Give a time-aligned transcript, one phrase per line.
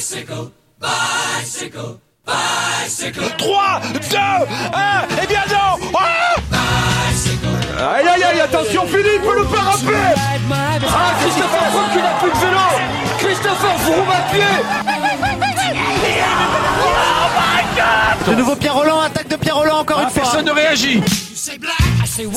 [0.00, 0.48] Bicycle,
[0.80, 3.20] bicycle, bicycle.
[3.36, 4.40] 3, 2, 1,
[5.22, 5.76] et bien non.
[5.92, 6.36] Ah
[7.96, 10.14] Aïe aïe aïe, attention Philippe, le faire rappeler
[10.88, 12.66] Ah, Christopher Froome qui n'a plus de vélo.
[13.18, 14.54] Christopher Froome à pied
[18.26, 20.22] De nouveau Pierre Roland, attaque de Pierre Roland encore une fois.
[20.22, 21.02] Personne ne réagit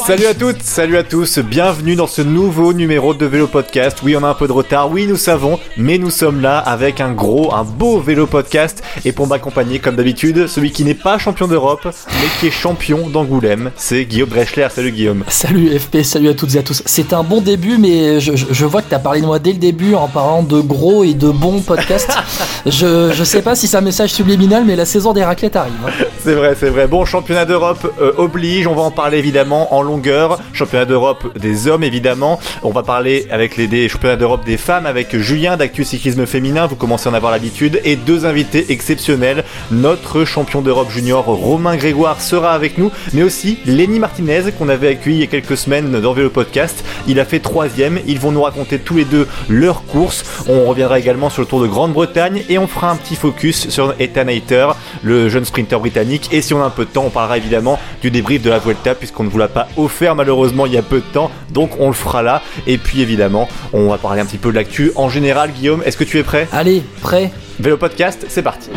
[0.06, 3.98] Salut à toutes, salut à tous, bienvenue dans ce nouveau numéro de Vélo Podcast.
[4.04, 7.02] Oui, on a un peu de retard, oui, nous savons, mais nous sommes là avec
[7.02, 8.82] un gros, un beau Vélo Podcast.
[9.04, 13.10] Et pour m'accompagner, comme d'habitude, celui qui n'est pas champion d'Europe, mais qui est champion
[13.10, 14.68] d'Angoulême, c'est Guillaume Breschler.
[14.72, 15.24] Salut Guillaume.
[15.28, 16.82] Salut FP, salut à toutes et à tous.
[16.86, 19.40] C'est un bon début, mais je, je- je vois que tu as parlé de moi
[19.40, 22.16] dès le début en parlant de gros et de bons podcasts.
[22.66, 25.74] je, je sais pas si c'est un message subliminal, mais la saison des raclettes arrive.
[25.86, 25.92] hein.
[26.24, 26.88] C'est vrai, c'est vrai.
[26.88, 30.40] Bon, championnat d'Europe euh, oblige, on va en parler évidemment en longueur.
[30.54, 32.40] Championnat d'Europe des hommes évidemment.
[32.62, 36.68] On va parler avec les des championnats d'Europe des femmes avec Julien d'Actu Cyclisme Féminin,
[36.68, 39.44] vous commencez à en avoir l'habitude, et deux invités exceptionnels.
[39.72, 44.90] Notre champion d'Europe junior Romain Grégoire sera avec nous, mais aussi Lenny Martinez qu'on avait
[44.90, 46.84] accueilli il y a quelques semaines dans Vélo Podcast.
[47.08, 50.24] Il a fait troisième, ils vont nous raconter tous les deux leur course.
[50.48, 53.96] On reviendra également sur le Tour de Grande-Bretagne et on fera un petit focus sur
[54.00, 54.68] Ethan Hayter,
[55.02, 56.30] le jeune sprinter britannique.
[56.32, 58.60] Et si on a un peu de temps, on parlera évidemment du débrief de la
[58.60, 61.32] Vuelta puisqu'on ne vous l'a pas offert malheureusement il y a peu de temps.
[61.52, 62.42] Donc on le fera là.
[62.68, 65.52] Et puis évidemment, on va parler un petit peu de l'actu en général.
[65.52, 66.48] Guillaume, est-ce que tu es prêt?
[66.52, 68.70] Allez, prêt Vélo Podcast, c'est parti.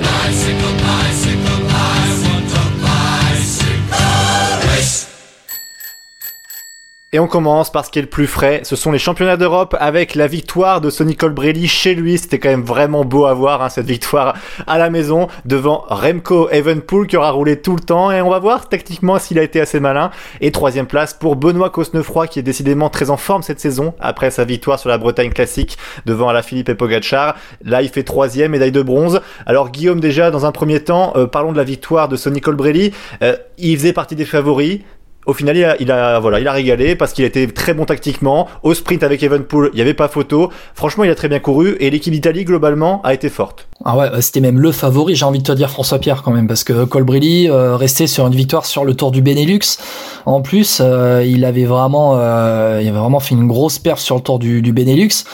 [7.12, 9.77] Et on commence par ce qui est le plus frais, ce sont les championnats d'Europe
[9.79, 12.19] avec la victoire de Sonny Colbrelli chez lui.
[12.19, 14.35] C'était quand même vraiment beau à voir hein, cette victoire
[14.67, 18.41] à la maison devant Remco Evenpool qui aura roulé tout le temps et on va
[18.41, 20.11] voir techniquement s'il a été assez malin.
[20.41, 24.33] Et troisième place pour Benoît Cosnefroy qui est décidément très en forme cette saison après
[24.33, 27.37] sa victoire sur la Bretagne classique devant Alaphilippe et Pogacar.
[27.62, 29.21] Là il fait troisième médaille de bronze.
[29.47, 32.93] Alors Guillaume déjà dans un premier temps, euh, parlons de la victoire de Sonny Colbrelli.
[33.23, 34.81] Euh, il faisait partie des favoris.
[35.27, 37.84] Au final, il a, il a, voilà, il a régalé parce qu'il était très bon
[37.84, 38.47] tactiquement.
[38.62, 40.50] Au sprint avec Evenpool, il n'y avait pas photo.
[40.75, 43.66] Franchement, il a très bien couru et l'équipe d'Italie, globalement, a été forte.
[43.84, 46.47] Ah ouais, c'était même le favori, j'ai envie de te dire François Pierre quand même,
[46.47, 49.78] parce que Colbrelli euh, restait sur une victoire sur le Tour du Benelux.
[50.25, 54.16] En plus, euh, il avait vraiment, euh, il avait vraiment fait une grosse perf sur
[54.16, 55.25] le Tour du, Benelux.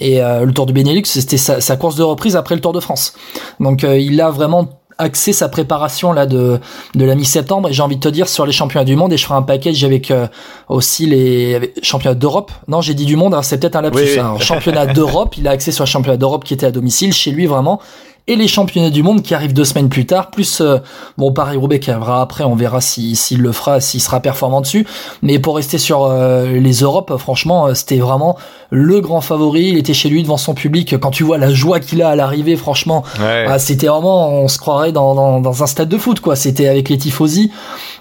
[0.00, 2.80] Et euh, le Tour du Benelux, c'était sa, course de reprise après le Tour de
[2.80, 3.14] France.
[3.60, 4.68] Donc euh, il a vraiment
[4.98, 6.58] axé sa préparation là de
[6.94, 9.16] de la mi-septembre et j'ai envie de te dire sur les championnats du monde et
[9.16, 10.26] je ferai un package avec euh,
[10.68, 14.02] aussi les avec- championnats d'Europe non j'ai dit du monde hein, c'est peut-être un lapsus
[14.02, 14.18] Oui, oui.
[14.20, 14.34] hein.
[14.38, 17.46] championnat d'Europe il a axé sur le championnat d'Europe qui était à domicile chez lui
[17.46, 17.80] vraiment
[18.28, 20.78] et les championnats du monde qui arrivent deux semaines plus tard, plus euh,
[21.18, 24.60] bon Paris Roubaix qui arrivera après, on verra si s'il le fera, s'il sera performant
[24.60, 24.86] dessus.
[25.22, 28.36] Mais pour rester sur euh, les Europes, franchement, euh, c'était vraiment
[28.70, 29.70] le grand favori.
[29.70, 30.98] Il était chez lui devant son public.
[31.00, 33.44] Quand tu vois la joie qu'il a à l'arrivée, franchement, Ouais.
[33.48, 36.36] ah, c'était vraiment, on se croirait dans, dans, dans un stade de foot, quoi.
[36.36, 37.50] C'était avec les tifosi.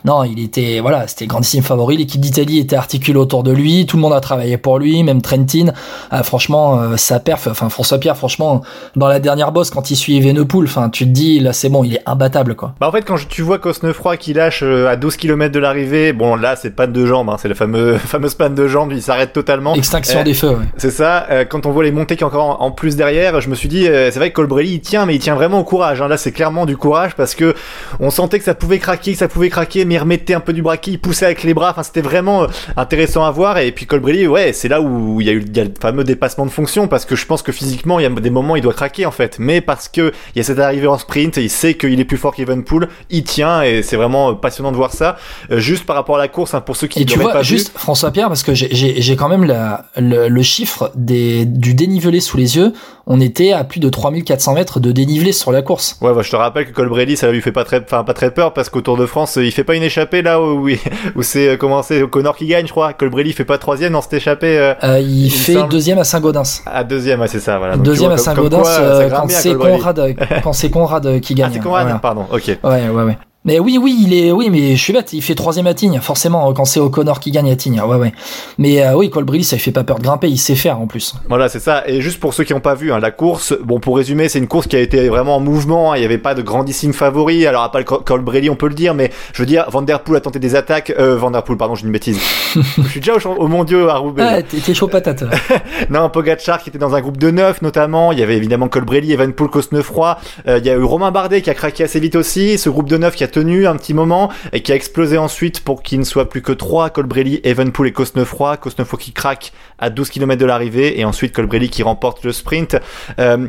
[0.05, 1.97] Non, il était, voilà, c'était le grandissime favori.
[1.97, 3.85] L'équipe d'Italie était articulée autour de lui.
[3.85, 5.73] Tout le monde a travaillé pour lui, même Trentin.
[6.09, 8.61] Ah, franchement, euh, sa perf, enfin, François Pierre, franchement,
[8.95, 11.83] dans la dernière bosse, quand il suit Evenepoel, enfin, tu te dis, là, c'est bon,
[11.83, 12.75] il est imbattable, quoi.
[12.79, 16.13] Bah en fait quand tu vois Cosnefroy qui lâche euh, à 12 km de l'arrivée,
[16.13, 19.01] bon là c'est panne de jambes, hein, c'est la fameuse, fameuse panne de jambes, il
[19.01, 19.75] s'arrête totalement.
[19.75, 20.65] Extinction Euh, des feux, ouais.
[20.77, 23.49] C'est ça, euh, quand on voit les montées qui encore en, en plus derrière, je
[23.49, 25.63] me suis dit, euh, c'est vrai que Colbrelli il tient, mais il tient vraiment au
[25.63, 26.01] courage.
[26.01, 26.07] Hein.
[26.07, 27.53] Là c'est clairement du courage parce que
[27.99, 30.53] on sentait que ça pouvait craquer, que ça pouvait craquer, mais il remettait un peu
[30.53, 32.47] du braquet, il poussait avec les bras, enfin c'était vraiment
[32.77, 33.57] intéressant à voir.
[33.59, 35.73] Et puis Colbrelli, ouais, c'est là où il y a eu il y a le
[35.79, 38.55] fameux dépassement de fonction parce que je pense que physiquement il y a des moments
[38.55, 41.37] il doit craquer en fait, mais parce que il y a cette arrivée en sprint,
[41.37, 44.71] et il sait qu'il est plus fort qu'Evenpool, il tient et c'est vraiment euh, passionnant
[44.71, 45.17] de voir ça.
[45.51, 47.71] Euh, juste par rapport à la course, hein, pour ceux qui tu l'auraient pas juste
[47.75, 52.37] François Pierre, parce que j'ai quand même la, le, le chiffre des, du dénivelé sous
[52.37, 52.73] les yeux.
[53.13, 55.97] On était à plus de 3400 mètres de dénivelé sur la course.
[55.99, 58.31] Ouais, bah, je te rappelle que Colbrelli, ça lui fait pas très, enfin pas très
[58.31, 60.79] peur parce qu'au Tour de France, il fait pas une échappée là où, il-
[61.17, 62.93] où c'est euh, comment c'est Connor qui gagne, je crois.
[62.93, 66.61] Colbrelli fait pas troisième dans cette échappée euh, Euh, il, fait deuxième à Saint-Gaudens.
[66.65, 67.57] à deuxième, ouais, c'est ça.
[67.57, 67.75] Voilà.
[67.75, 69.55] Donc, Deuxième vois, à Saint-Gaudens euh, quand c'est.
[69.55, 71.49] Conrad, quand c'est Conrad qui gagne.
[71.49, 71.99] Ah, c'est Conrad, Voilà.
[71.99, 72.25] pardon.
[72.31, 72.47] Ok.
[72.47, 73.17] Ouais, ouais, ouais.
[73.43, 75.13] Mais oui, oui, il est, oui, mais je suis bête.
[75.13, 77.81] Il fait troisième à Tignes, forcément, quand c'est O'Connor qui gagne à Tignes.
[77.81, 78.11] Ouais, ouais.
[78.59, 80.27] Mais euh, oui, Colbrelli, ça lui fait pas peur de grimper.
[80.29, 81.15] Il sait faire en plus.
[81.27, 81.81] Voilà, c'est ça.
[81.87, 84.37] Et juste pour ceux qui n'ont pas vu hein, la course, bon, pour résumer, c'est
[84.37, 85.91] une course qui a été vraiment en mouvement.
[85.91, 85.95] hein.
[85.97, 87.47] Il n'y avait pas de grandissime favori.
[87.47, 89.81] Alors, à pas le Col- Colbrelli, on peut le dire, mais je veux dire, Van
[89.81, 90.93] Der Poel a tenté des attaques.
[90.99, 92.19] Euh, Van Der Poel, pardon, j'ai une bêtise.
[92.55, 94.23] je suis déjà au, au mon dieu à Roubaix.
[94.23, 95.23] Ah, t'es chaud patate.
[95.89, 98.11] Non, Pogacar qui était dans un groupe de neuf notamment.
[98.11, 100.19] Il y avait évidemment Colbrelli, Evenpool, Cosnefroy.
[100.47, 102.59] Euh, il y a eu Romain Bardet qui a craqué assez vite aussi.
[102.59, 105.61] Ce groupe de neuf qui a tenu un petit moment et qui a explosé ensuite
[105.61, 108.57] pour qu'il ne soit plus que trois Colbrelli, Evenpool et Cosnefroy.
[108.57, 112.77] Cosnefroy qui craque à 12 km de l'arrivée et ensuite Colbrelli qui remporte le sprint.
[113.19, 113.47] Euh,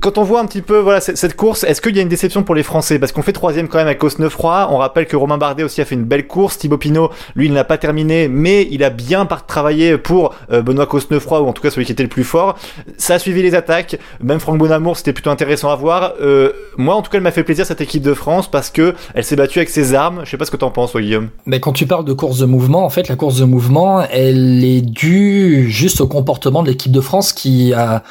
[0.00, 2.42] quand on voit un petit peu voilà cette course, est-ce qu'il y a une déception
[2.42, 2.98] pour les Français?
[2.98, 4.68] Parce qu'on fait troisième quand même avec Cosnefroy.
[4.70, 6.58] On rappelle que Romain Bardet aussi a fait une belle course.
[6.58, 10.86] Thibaut Pinot, lui, il n'a pas terminé, mais il a bien travaillé pour euh, Benoît
[10.86, 12.58] Cosnefroy ou en tout cas celui qui était le plus fort.
[12.98, 13.98] Ça a suivi les attaques.
[14.22, 16.14] Même Franck Bonamour, c'était plutôt intéressant à voir.
[16.20, 18.94] Euh, moi, en tout cas, elle m'a fait plaisir cette équipe de France parce que
[19.14, 20.22] elle s'est battue avec ses armes.
[20.24, 21.28] Je sais pas ce que t'en penses, Guillaume.
[21.46, 24.64] Mais quand tu parles de course de mouvement, en fait, la course de mouvement, elle
[24.64, 28.02] est due juste au comportement de l'équipe de France qui a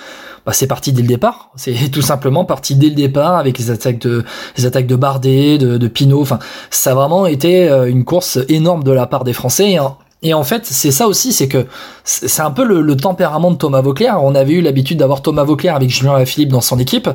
[0.45, 1.51] bah, c'est parti dès le départ.
[1.55, 4.23] C'est tout simplement parti dès le départ avec les attaques de
[4.57, 6.21] les attaques de Bardet, de, de Pinot.
[6.21, 6.39] Enfin,
[6.69, 9.77] ça a vraiment été euh, une course énorme de la part des Français.
[10.23, 11.65] Et en fait, c'est ça aussi, c'est que
[12.03, 14.23] c'est un peu le, tempérament de Thomas Vauclair.
[14.23, 17.09] On avait eu l'habitude d'avoir Thomas Vauclair avec Julien Alaphilippe dans son équipe,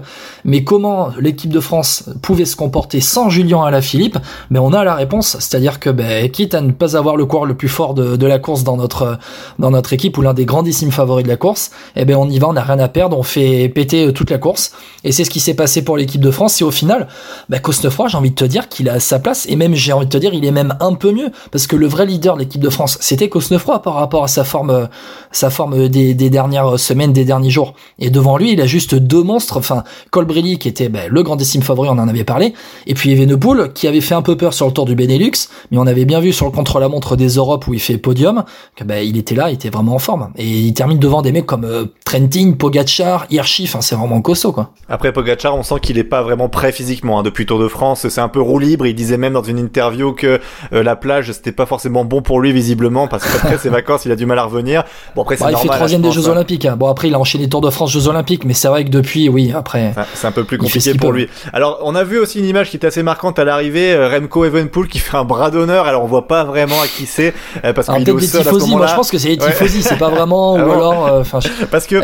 [0.44, 4.18] mais comment l'équipe de France pouvait se comporter sans Julien Alaphilippe
[4.50, 7.46] Mais on a la réponse, c'est-à-dire que ben, quitte à ne pas avoir le coureur
[7.46, 9.18] le plus fort de, la course dans notre
[9.60, 12.40] dans notre équipe ou l'un des grandissimes favoris de la course, eh ben on y
[12.40, 14.72] va, on n'a rien à perdre, on fait péter euh, toute la course.
[15.04, 16.60] Et c'est ce qui s'est passé pour l'équipe de France.
[16.60, 17.06] Et au final,
[17.48, 20.06] ben, Cosnefroy, j'ai envie de te dire qu'il a sa place, et même j'ai envie
[20.06, 22.40] de te dire, il est même un peu mieux, parce que le vrai leader de
[22.40, 24.88] l'équipe de France c'était Cosnefroy par rapport à sa forme,
[25.32, 27.74] sa forme des, dernières semaines, des derniers jours.
[27.98, 29.58] Et devant lui, il a juste deux monstres.
[29.58, 32.54] Enfin, Colbrelli qui était ben, le grandissime favori, on en avait parlé,
[32.86, 35.78] et puis Evenepoel qui avait fait un peu peur sur le tour du Benelux, mais
[35.78, 38.44] on avait bien vu sur le contre-la-montre des Europes où il fait podium
[38.74, 40.30] que ben, il était là, il était vraiment en forme.
[40.36, 43.64] Et il termine devant des mecs comme euh, Trentin, Pogacar, Hirschi.
[43.64, 44.70] Enfin, c'est vraiment costaud quoi.
[44.88, 48.08] Après Pogacar, on sent qu'il est pas vraiment prêt physiquement hein, depuis Tour de France.
[48.08, 48.86] C'est un peu roue libre.
[48.86, 50.40] Il disait même dans une interview que
[50.72, 54.12] euh, la plage c'était pas forcément bon pour lui visiblement parce qu'après ses vacances, il
[54.12, 54.84] a du mal à revenir.
[55.14, 56.32] Bon, après, bah, Il fait troisième des Jeux hein.
[56.32, 56.64] Olympiques.
[56.64, 56.76] Hein.
[56.76, 59.28] Bon, après, il a enchaîné Tour de France, Jeux Olympiques, mais c'est vrai que depuis,
[59.28, 59.94] oui, après.
[60.14, 61.28] C'est un peu plus compliqué pour lui.
[61.52, 64.44] Alors, on a vu aussi une image qui était assez marquante à l'arrivée, euh, Remco
[64.44, 65.86] Evenpool qui fait un bras d'honneur.
[65.86, 67.34] Alors, on voit pas vraiment à qui c'est,
[67.64, 69.82] euh, parce qu'il est au sol à ce Moi, je pense que c'est les tifosi,
[69.82, 71.22] c'est pas vraiment, ou ah alors, euh,
[71.70, 71.96] parce que,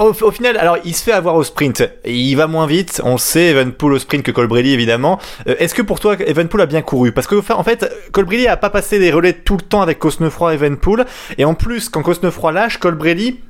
[0.00, 1.82] au, final, alors, il se fait avoir au sprint.
[2.04, 3.00] Il va moins vite.
[3.04, 5.18] On sait Evenpool au sprint que Colbrelli, évidemment.
[5.46, 7.12] Est-ce que pour toi, Evenpool a bien couru?
[7.12, 10.52] Parce que, en fait, Colbrelli a pas passé des relais tout le temps avec Cosnefroy
[10.52, 11.04] et Evenpool.
[11.38, 13.40] Et en plus, quand Cosnefroy lâche, Colbrelli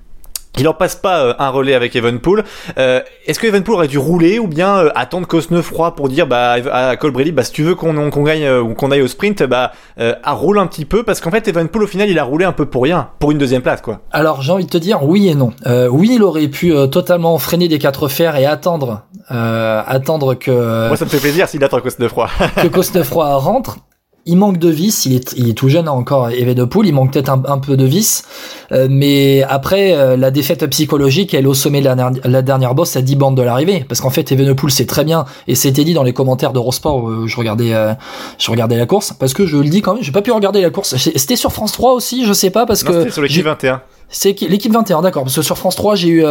[0.58, 2.44] il en passe pas euh, un relais avec Evenpool.
[2.78, 6.56] Euh, Est-ce que Evenpool aurait dû rouler ou bien euh, attendre Cosnefroy pour dire bah
[6.72, 9.42] à Colbrelli bah si tu veux qu'on qu'on gagne euh, ou qu'on aille au sprint
[9.42, 12.44] bah à roule un petit peu parce qu'en fait Evenpool au final il a roulé
[12.44, 14.00] un peu pour rien pour une deuxième place quoi.
[14.12, 15.52] Alors j'ai envie de te dire oui et non.
[15.90, 20.87] oui il aurait pu totalement freiner des quatre fers et attendre attendre que.
[20.88, 22.28] Moi ça me fait plaisir s'il attend Cosnefroy.
[22.62, 23.78] que Cosnefroy rentre
[24.26, 27.31] il manque de vis, il est, il est tout jeune encore, Evenepoel, il manque peut-être
[27.31, 28.25] un, peu de vis,
[28.73, 32.75] euh, mais après euh, la défaite psychologique, elle est au sommet de la, la dernière
[32.75, 35.85] bosse à 10 bandes de l'arrivée, parce qu'en fait Evenepoel c'est très bien, et c'était
[35.85, 37.93] dit dans les commentaires d'Eurosport, où je regardais, euh,
[38.38, 40.62] je regardais la course, parce que je le dis quand même, j'ai pas pu regarder
[40.62, 42.93] la course, c'était sur France 3 aussi, je sais pas, parce que...
[42.93, 43.82] C'était sur l'équipe 21.
[44.09, 45.25] C'est l'équipe 21, d'accord.
[45.25, 46.25] Parce que sur France 3, j'ai eu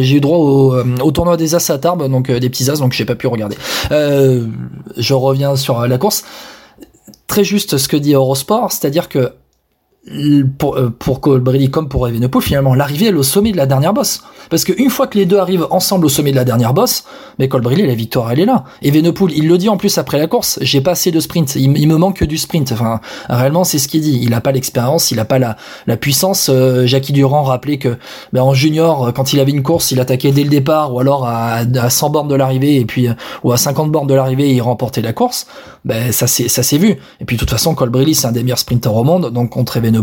[0.00, 2.94] j'ai eu droit au, au, tournoi des As à Tarbes, donc des petits As, donc
[2.94, 3.56] j'ai pas pu regarder.
[3.90, 6.24] je reviens sur la course
[7.28, 9.34] très juste ce que dit Eurosport, c'est-à-dire que
[10.58, 13.92] pour, euh, pour Colbrelli comme pour Evenepoel, finalement, l'arrivée est au sommet de la dernière
[13.92, 14.22] bosse.
[14.50, 17.04] Parce qu'une fois que les deux arrivent ensemble au sommet de la dernière bosse,
[17.38, 18.64] mais Colbrelli, la victoire, elle est là.
[18.82, 21.68] Evenepoel, il le dit en plus après la course, j'ai pas assez de sprint, il,
[21.70, 22.72] me manque que du sprint.
[22.72, 24.20] Enfin, réellement, c'est ce qu'il dit.
[24.22, 25.56] Il a pas l'expérience, il a pas la,
[25.86, 26.48] la puissance.
[26.48, 27.96] Euh, Jackie Durand rappelait que,
[28.32, 31.26] ben, en junior, quand il avait une course, il attaquait dès le départ, ou alors
[31.26, 33.14] à, à 100 bornes de l'arrivée, et puis, euh,
[33.44, 35.46] ou à 50 bornes de l'arrivée, il remportait la course.
[35.84, 36.96] Ben, ça c'est, ça s'est vu.
[37.20, 39.76] Et puis, de toute façon, Colbrelli, c'est un des meilleurs sprinters au monde, donc contre
[39.76, 39.97] Evenepoel,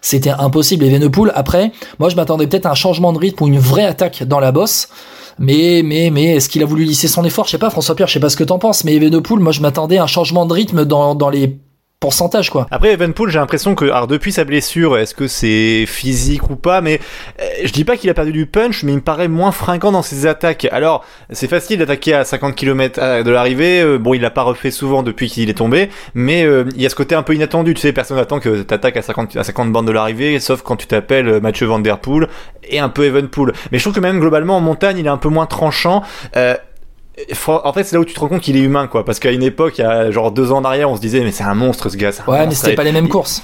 [0.00, 0.84] c'était impossible.
[0.84, 4.24] Evenepoel, après, moi, je m'attendais peut-être à un changement de rythme ou une vraie attaque
[4.24, 4.88] dans la bosse.
[5.38, 8.08] Mais, mais, mais, est-ce qu'il a voulu lisser son effort Je sais pas, François Pierre,
[8.08, 10.46] je sais pas ce que t'en penses, mais Evenepoel, moi, je m'attendais à un changement
[10.46, 11.58] de rythme dans, dans les
[12.70, 16.80] Après Evenpool, j'ai l'impression que alors depuis sa blessure, est-ce que c'est physique ou pas?
[16.80, 17.00] Mais
[17.40, 19.92] euh, je dis pas qu'il a perdu du punch mais il me paraît moins fringant
[19.92, 20.66] dans ses attaques.
[20.70, 24.42] Alors, c'est facile d'attaquer à 50 km euh, de l'arrivée, euh, bon, il l'a pas
[24.42, 27.74] refait souvent depuis qu'il est tombé, mais il y a ce côté un peu inattendu,
[27.74, 30.76] tu sais, personne n'attend que t'attaques à 50 à 50 bandes de l'arrivée sauf quand
[30.76, 32.28] tu t'appelles Mathieu Van Poel
[32.68, 33.52] et un peu Evenpool.
[33.72, 36.02] Mais je trouve que même globalement en montagne, il est un peu moins tranchant.
[37.46, 39.04] En fait, c'est là où tu te rends compte qu'il est humain, quoi.
[39.04, 41.20] Parce qu'à une époque, il y a genre deux ans en arrière, on se disait,
[41.20, 42.10] mais c'est un monstre, ce gars.
[42.26, 43.42] Ouais, mais c'était pas les mêmes courses.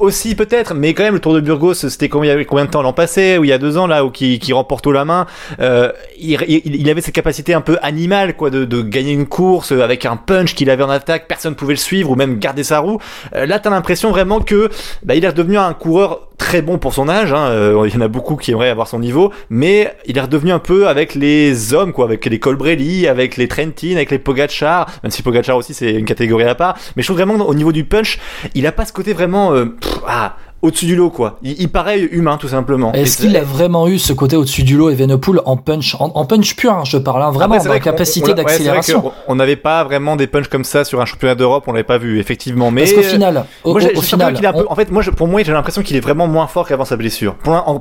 [0.00, 2.92] Aussi peut-être, mais quand même le Tour de Burgos, c'était combien, combien de temps l'an
[2.92, 5.26] passé ou il y a deux ans là où qui, qui remporte haut la main.
[5.60, 9.70] Euh, il, il, avait cette capacité un peu animale quoi, de, de gagner une course
[9.70, 12.80] avec un punch qu'il avait en attaque, personne pouvait le suivre ou même garder sa
[12.80, 12.98] roue.
[13.36, 14.70] Euh, là, t'as l'impression vraiment que
[15.04, 17.32] bah, il est devenu un coureur très bon pour son âge.
[17.32, 17.48] Hein.
[17.48, 20.52] euh, Il y en a beaucoup qui aimeraient avoir son niveau, mais il est redevenu
[20.52, 24.86] un peu avec les hommes, quoi, avec les Colbrelli, avec les Trentin, avec les Pogachar.
[25.02, 26.76] Même si Pogachar aussi c'est une catégorie à part.
[26.96, 28.18] Mais je trouve vraiment au niveau du punch,
[28.54, 31.38] il a pas ce côté vraiment euh, pff, ah, au-dessus du lot, quoi.
[31.42, 32.92] Il, il paraît humain, tout simplement.
[32.92, 36.24] Est-ce qu'il a vraiment eu ce côté au-dessus du lot Evenepoel en punch, en, en
[36.24, 39.12] punch pur, hein, je parle, hein, vraiment, Après, c'est dans vrai la capacité ouais, d'accélération.
[39.28, 41.98] On n'avait pas vraiment des punchs comme ça sur un championnat d'Europe, on l'avait pas
[41.98, 42.70] vu, effectivement.
[42.70, 45.52] Mais Parce qu'au final, au, Moi, final, on- en fait, moi, je- pour moi, j'ai
[45.52, 47.34] l'impression qu'il est vraiment moins fort qu'avant sa blessure.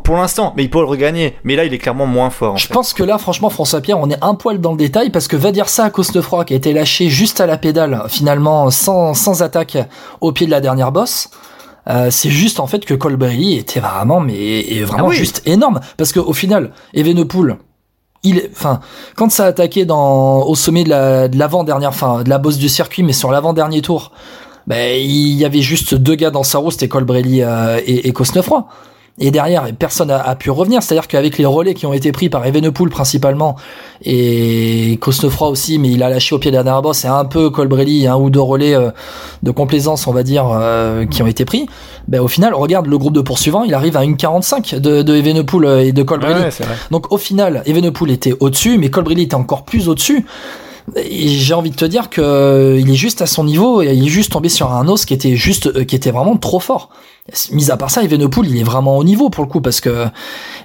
[0.03, 1.35] Pour l'instant, mais il peut le regagner.
[1.43, 2.53] Mais là, il est clairement moins fort.
[2.53, 2.73] en Je fait.
[2.73, 5.35] pense que là, franchement, François Pierre, on est un poil dans le détail parce que
[5.37, 9.13] va dire ça à Cosnefroy qui a été lâché juste à la pédale, finalement, sans,
[9.13, 9.77] sans attaque
[10.21, 11.29] au pied de la dernière bosse.
[11.87, 15.15] Euh, c'est juste en fait que Colbrelli était vraiment, mais est vraiment Ah oui.
[15.15, 17.57] juste énorme parce que au final, Evenepoel,
[18.23, 18.79] il, est- enfin,
[19.15, 22.39] quand ça a attaqué dans au sommet de la de l'avant dernière, enfin, de la
[22.39, 24.11] bosse du circuit, mais sur l'avant dernier tour,
[24.65, 28.13] ben il y avait juste deux gars dans sa roue, c'était Colbrelli euh, et, et
[28.13, 28.65] Cosnefroy.
[29.17, 30.83] Et derrière, personne a, a pu revenir.
[30.83, 33.55] C'est-à-dire qu'avec les relais qui ont été pris par Evenepoel principalement
[34.03, 37.25] et Cosnefroy aussi, mais il a lâché au pied de la dernière bosse, et un
[37.25, 38.91] peu Colbrelli, un ou deux relais euh,
[39.43, 41.67] de complaisance, on va dire, euh, qui ont été pris.
[42.07, 45.15] Ben au final, regarde le groupe de poursuivants, il arrive à une 45 de, de
[45.15, 46.41] Evenepoel et de Colbrelli.
[46.41, 46.65] Ouais, c'est.
[46.91, 50.25] Donc au final, Evenepoel était au-dessus, mais Colbrelli était encore plus au-dessus.
[50.95, 54.05] J'ai envie de te dire que euh, il est juste à son niveau et il
[54.05, 56.89] est juste tombé sur un os qui était juste, euh, qui était vraiment trop fort.
[57.51, 60.05] Mis à part ça, Evenepoel, il est vraiment au niveau pour le coup parce que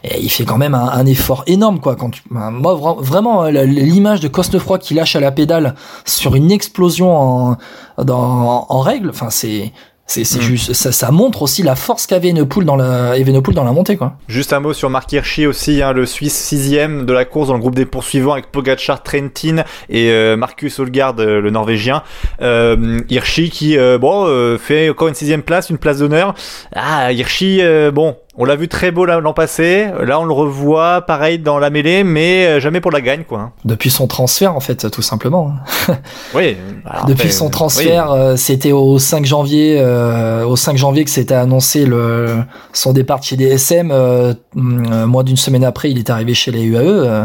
[0.04, 1.96] eh, il fait quand même un, effort énorme quoi.
[1.96, 5.74] Quand tu- ben, moi vra- vraiment euh, l'image de Cosnefroy qui lâche à la pédale
[6.04, 7.56] sur une explosion en
[7.96, 9.72] dans, en règle, enfin c'est
[10.10, 10.42] c'est c'est Mm.
[10.42, 13.96] juste ça, ça montre aussi la force qu'avait Evenepoel dans la Evenepoel dans la montée
[13.96, 14.14] quoi.
[14.28, 17.54] Juste un mot sur Mark Hirschi aussi, hein, le Suisse sixième de la course dans
[17.54, 22.02] le groupe des poursuivants avec Pogacar, Trentin et euh, Marcus Olgard, euh, le Norvégien.
[22.42, 26.34] Euh, Hirschi qui, euh, bon, euh, fait encore une sixième place, une place d'honneur.
[26.74, 29.88] Ah, Hirschi, euh, bon, on l'a vu très beau l'an passé.
[30.02, 33.38] Là, on le revoit pareil dans la mêlée, mais euh, jamais pour la gagne, quoi.
[33.38, 33.52] hein.
[33.66, 35.52] Depuis son transfert en fait tout simplement.
[36.34, 36.56] Oui.
[36.86, 41.04] alors Depuis après, son euh, transfert, euh, c'était au 5 janvier, euh, au 5 janvier
[41.04, 42.36] que s'était annoncé le
[42.72, 43.90] son départ chez DSM.
[43.92, 46.78] Euh, moins d'une semaine après, il est arrivé chez les UAE.
[46.80, 47.24] euh,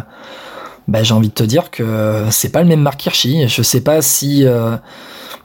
[0.88, 3.48] bah, j'ai envie de te dire que c'est pas le même Mark Hirschi.
[3.48, 4.75] Je sais pas si, euh,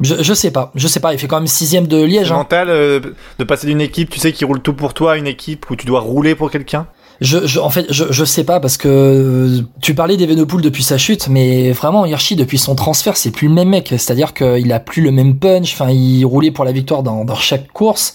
[0.00, 1.12] je, je sais pas, je sais pas.
[1.12, 2.32] Il fait quand même sixième de Liège.
[2.32, 2.36] hein.
[2.36, 3.00] mental euh,
[3.38, 5.76] de passer d'une équipe, tu sais, qui roule tout pour toi, à une équipe où
[5.76, 6.86] tu dois rouler pour quelqu'un?
[7.20, 10.82] Je, je, en fait, je, je sais pas parce que euh, tu parlais d'Evenepoel depuis
[10.82, 13.88] sa chute, mais vraiment Hirschi depuis son transfert, c'est plus le même mec.
[13.90, 15.74] C'est-à-dire qu'il a plus le même punch.
[15.74, 18.14] Enfin, il roulait pour la victoire dans, dans chaque course.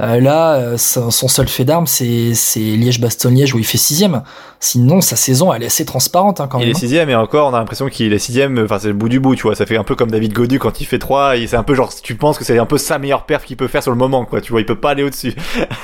[0.00, 4.22] Euh, là, euh, son, son seul fait d'armes, c'est c'est Liège-Bastogne-Liège où il fait sixième.
[4.60, 6.76] Sinon, sa saison, elle est assez transparente hein, quand Il même.
[6.76, 9.18] est sixième et encore on a l'impression qu'il est sixième, enfin c'est le bout du
[9.18, 11.48] bout, tu vois, ça fait un peu comme David Godu quand il fait 3, et
[11.48, 13.66] c'est un peu genre, tu penses que c'est un peu sa meilleure perf qu'il peut
[13.66, 15.34] faire sur le moment, quoi, tu vois, il peut pas aller au-dessus.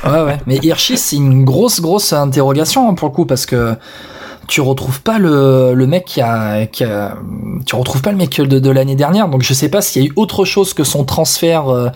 [0.04, 0.36] Ouais, ouais.
[0.46, 2.57] Mais Hirschi, c'est une grosse, grosse interrogation
[2.88, 3.74] hein, pour le coup parce que
[4.46, 7.16] tu retrouves pas le, le mec qui a, qui a-
[7.66, 9.28] tu retrouves pas le mec de, de l'année dernière.
[9.28, 11.88] Donc je sais pas s'il y a eu autre chose que son transfert, euh,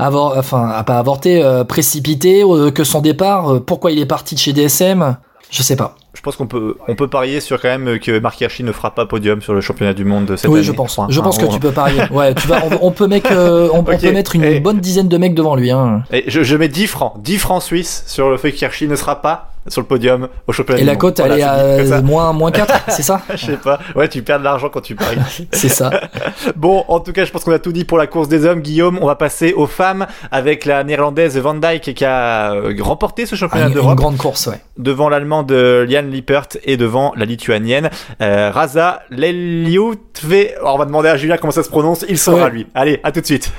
[0.00, 3.52] avor- enfin, à pas avorté, euh, précipité, euh, que son départ.
[3.54, 5.16] euh, pourquoi il est parti de chez DSM
[5.50, 5.94] Je sais pas.
[6.14, 8.90] Je pense qu'on peut, on peut parier sur quand même que Mark Hirschi ne fera
[8.94, 10.64] pas podium sur le championnat du monde de cette oui, année.
[10.64, 10.98] je pense.
[11.08, 12.02] Je Hein, pense que on- tu peux parier.
[12.10, 15.08] Ouais, tu vas, on, on peut mettre, euh, on, peut mettre une Et- bonne dizaine
[15.08, 15.70] de mecs devant lui.
[15.70, 16.02] Hein.
[16.12, 19.22] Et je, je mets 10 francs, 10 francs suisses sur le fait qu'Hirschi ne sera
[19.22, 22.74] pas sur le podium au championnat Et la cote, elle est à moins, moins 4,
[22.88, 23.78] c'est ça Je sais pas.
[23.94, 25.18] Ouais, tu perds de l'argent quand tu paries.
[25.52, 25.90] C'est ça.
[26.56, 28.60] Bon, en tout cas, je pense qu'on a tout dit pour la course des hommes.
[28.60, 33.26] Guillaume, on va passer aux femmes avec la néerlandaise Van Dijk qui a euh, remporté
[33.26, 34.60] ce Ah, championnat une, une d'Europe grande course, ouais.
[34.78, 37.90] devant l'allemande Liane Lippert et devant la lituanienne
[38.20, 40.50] euh, Raza Leliutve.
[40.64, 42.04] On va demander à Julien comment ça se prononce.
[42.08, 42.50] Il saura Ouais.
[42.50, 42.66] lui.
[42.74, 43.52] Allez, à tout de suite.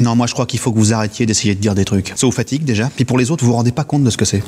[0.00, 2.12] Non, moi je crois qu'il faut que vous arrêtiez d'essayer de dire des trucs.
[2.16, 4.16] Ça vous fatigue déjà, puis pour les autres, vous vous rendez pas compte de ce
[4.16, 4.42] que c'est.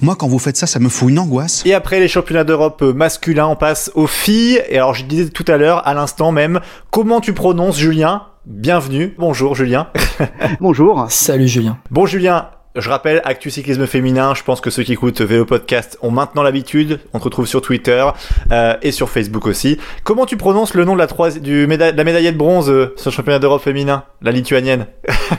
[0.00, 1.62] Moi, quand vous faites ça, ça me fout une angoisse.
[1.66, 4.62] Et après les championnats d'Europe euh, masculins, on passe aux filles.
[4.68, 6.60] Et alors, je disais tout à l'heure, à l'instant même,
[6.90, 8.22] comment tu prononces Julien?
[8.46, 9.14] Bienvenue.
[9.18, 9.88] Bonjour Julien.
[10.60, 11.06] Bonjour.
[11.10, 11.78] Salut Julien.
[11.90, 15.98] Bon Julien, je rappelle, Actu Cyclisme Féminin, je pense que ceux qui écoutent Vélo Podcast
[16.02, 18.04] ont maintenant l'habitude, on te retrouve sur Twitter
[18.52, 19.78] euh, et sur Facebook aussi.
[20.04, 22.94] Comment tu prononces le nom de la, troisi- du de la médaillée de bronze euh,
[22.96, 24.86] sur le championnat d'Europe féminin, la lituanienne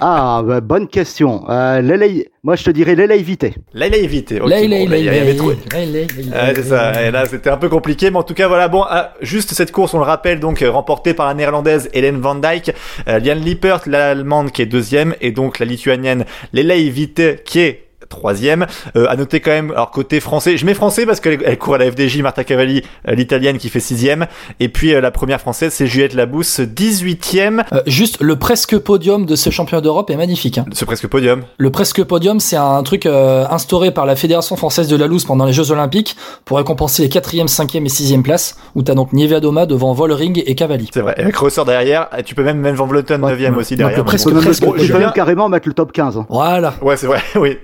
[0.01, 1.49] Ah, bah, bonne question.
[1.49, 1.81] Euh,
[2.47, 3.55] moi, je te dirais Lelei Vité.
[3.73, 4.35] Laila Evite.
[4.39, 4.53] ok,
[6.55, 7.05] c'est ça.
[7.05, 8.69] Et là, c'était un peu compliqué, mais en tout cas, voilà.
[8.69, 12.21] Bon, ah, juste cette course, on le rappelle, donc euh, remportée par la néerlandaise Hélène
[12.21, 12.71] Van Dijk,
[13.09, 16.23] euh, Liane Lippert, l'allemande qui est deuxième, et donc la lituanienne
[16.53, 18.65] Lelei Vite qui est troisième.
[18.95, 21.75] Euh, à noter quand même, alors côté français, je mets français parce qu'elle elle court
[21.75, 24.27] à la FDJ, Marta Cavalli, euh, l'italienne qui fait sixième.
[24.59, 27.63] Et puis euh, la première française, c'est Juliette Labousse, 18e.
[27.73, 30.57] Euh, juste le presque podium de ce championnat d'Europe est magnifique.
[30.57, 30.65] hein.
[30.73, 31.43] Ce presque podium.
[31.57, 35.25] Le presque podium, c'est un truc euh, instauré par la Fédération française de la loose
[35.25, 39.13] pendant les Jeux Olympiques pour récompenser les 4e, 5e et 6e places, où t'as donc
[39.13, 40.89] Nievia Doma devant Vollering et Cavalli.
[40.93, 41.15] C'est vrai.
[41.17, 43.57] Et avec Ressort derrière, tu peux même mettre Van Vleuten Ouais, 9e ouais.
[43.57, 43.97] aussi Donc, derrière.
[43.97, 44.35] le mais presque- bon.
[44.35, 46.17] Même, presque Bon, on peut Julien- même carrément mettre le top 15.
[46.17, 46.25] hein.
[46.29, 46.73] Voilà.
[46.81, 47.57] Ouais, c'est vrai, oui.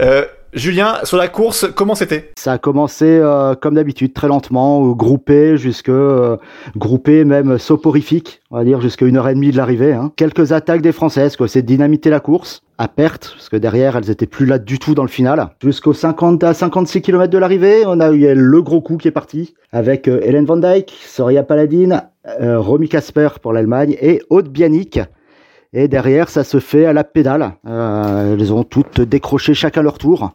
[0.00, 2.30] Euh, Julien, sur la course, comment c'était?
[2.36, 6.36] Ça a commencé euh, comme d'habitude, très lentement, groupé, jusque euh,
[6.76, 9.92] groupé même soporifique, on va dire jusqu'à une heure et demie de l'arrivée.
[9.92, 10.12] Hein.
[10.14, 11.48] Quelques attaques des Françaises, quoi.
[11.48, 14.94] C'est dynamiter la course à perte, parce que derrière elles étaient plus là du tout
[14.94, 15.48] dans le final.
[15.62, 19.12] Jusqu'aux 50 à 56 km de l'arrivée, on a eu le gros coup qui est
[19.12, 22.00] parti avec Hélène Van Dyke, Soria Paladin,
[22.40, 24.98] euh, Romy Casper pour l'Allemagne et Aude Bianic.
[25.76, 27.54] Et derrière, ça se fait à la pédale.
[27.66, 30.30] Euh, elles ont toutes décroché chacun leur tour.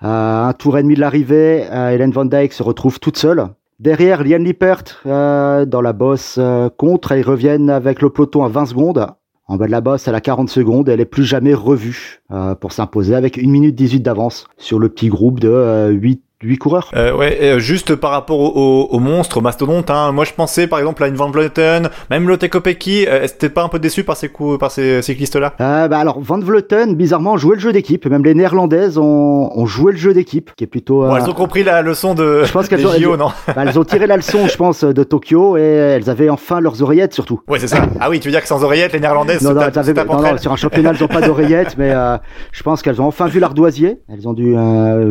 [0.00, 3.48] À un tour et demi de l'arrivée, euh, Hélène Van Dyke se retrouve toute seule.
[3.78, 7.12] Derrière, Liane Lippert euh, dans la bosse euh, contre.
[7.12, 9.06] Ils reviennent avec le peloton à 20 secondes.
[9.50, 10.88] En bas de la bosse, elle a 40 secondes.
[10.88, 14.88] Elle est plus jamais revue euh, pour s'imposer avec 1 minute 18 d'avance sur le
[14.88, 16.90] petit groupe de euh, 8, 8 coureurs.
[16.96, 20.32] euh, Ouais, euh, juste par rapport au, au, au monstre, au mastodonte, hein, moi je
[20.32, 23.78] pensais par exemple à une Van Vleuten, même Lotte Kopecky, euh, t'es pas un peu
[23.78, 25.52] déçu par ces coups, par ces cyclistes-là?
[25.60, 28.06] Euh, bah alors, Van Vleuten, bizarrement, jouait le jeu d'équipe.
[28.06, 31.00] Même les Néerlandaises ont, ont joué le jeu d'équipe, qui est plutôt...
[31.02, 33.28] Bon, euh, elles ont compris la leçon de Je pense qu'elles ont- JO, non?
[33.48, 36.80] bah, elles ont tiré la leçon, je pense, de Tokyo et elles avaient enfin leurs
[36.82, 37.40] oreillettes surtout.
[37.48, 37.82] Ouais, c'est ça.
[38.00, 40.38] Ah oui, tu veux dire que sans oreillettes, les Néerlandaises Non, non, tapent, non, non,
[40.38, 42.16] sur un championnat, elles n'ont pas d'oreillettes, mais euh,
[42.52, 43.98] je pense qu'elles ont enfin vu l'ardoisier.
[44.10, 44.54] Elles ont dû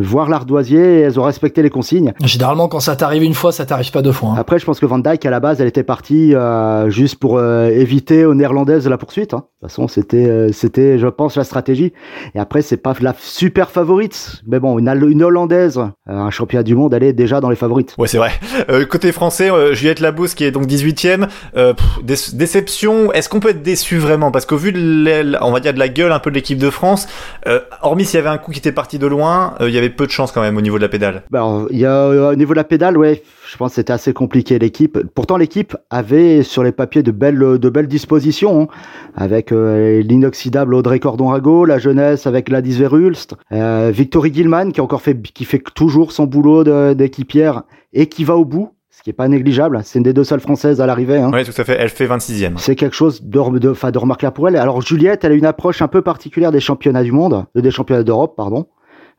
[0.01, 2.13] voir l'ardoisier et elles ont respecté les consignes.
[2.23, 4.29] Généralement, quand ça t'arrive une fois, ça t'arrive pas deux fois.
[4.29, 4.35] hein.
[4.37, 7.37] Après, je pense que Van Dyke, à la base, elle était partie euh, juste pour
[7.37, 9.33] euh, éviter aux Néerlandaises la poursuite.
[9.33, 9.43] hein.
[9.61, 11.91] De toute façon, c'était, euh, c'était, je pense, la stratégie.
[12.33, 16.63] Et après, c'est pas la super favorite, mais bon, une, une Hollandaise, euh, un championnat
[16.63, 17.93] du monde, elle est déjà dans les favorites.
[17.97, 18.31] Ouais, c'est vrai.
[18.69, 21.27] Euh, côté français, euh, Juliette Labousse qui est donc 18ème.
[21.57, 23.11] Euh, pff, dé- déception.
[23.13, 24.31] Est-ce qu'on peut être déçu vraiment?
[24.31, 26.69] Parce qu'au vu de, on va dire de la gueule un peu de l'équipe de
[26.69, 27.07] France,
[27.47, 29.77] euh, hormis s'il y avait un coup qui était parti de loin, euh, il y
[29.77, 31.08] avait peu de chance quand même au niveau de la pédale.
[31.29, 33.75] Bah, alors, il y a euh, au niveau de la pédale, ouais, je pense que
[33.75, 34.97] c'était assez compliqué l'équipe.
[35.13, 38.67] Pourtant, l'équipe avait sur les papiers de belles, de belles dispositions, hein,
[39.15, 45.01] avec euh, l'inoxydable Audrey Cordon-Rago, la jeunesse avec Gladys Verhulst, euh, Victory Gilman qui encore
[45.01, 46.63] fait, qui fait toujours son boulot
[46.93, 47.63] d'équipière
[47.93, 49.79] et qui va au bout, ce qui est pas négligeable.
[49.83, 51.17] C'est une des deux seules françaises à l'arrivée.
[51.17, 51.31] Hein.
[51.31, 51.77] Ouais, tout à fait.
[51.79, 52.57] Elle fait 26ème.
[52.57, 54.57] C'est quelque chose de, de, de remarquable pour elle.
[54.57, 57.71] Alors Juliette, elle a une approche un peu particulière des championnats du monde, euh, des
[57.71, 58.67] championnats d'Europe, pardon.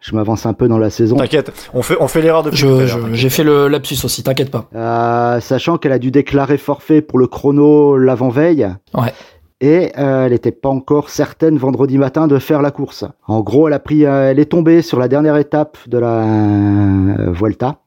[0.01, 1.17] Je m'avance un peu dans la saison.
[1.17, 2.89] T'inquiète, on fait, on fait l'erreur t'inquiète.
[3.13, 4.65] J'ai fait le lapsus aussi, t'inquiète pas.
[4.75, 8.69] Euh, sachant qu'elle a dû déclarer forfait pour le chrono l'avant-veille.
[8.95, 9.13] Ouais.
[9.61, 13.05] Et euh, elle n'était pas encore certaine vendredi matin de faire la course.
[13.27, 16.25] En gros, elle a pris, euh, elle est tombée sur la dernière étape de la
[16.25, 17.81] euh, Vuelta,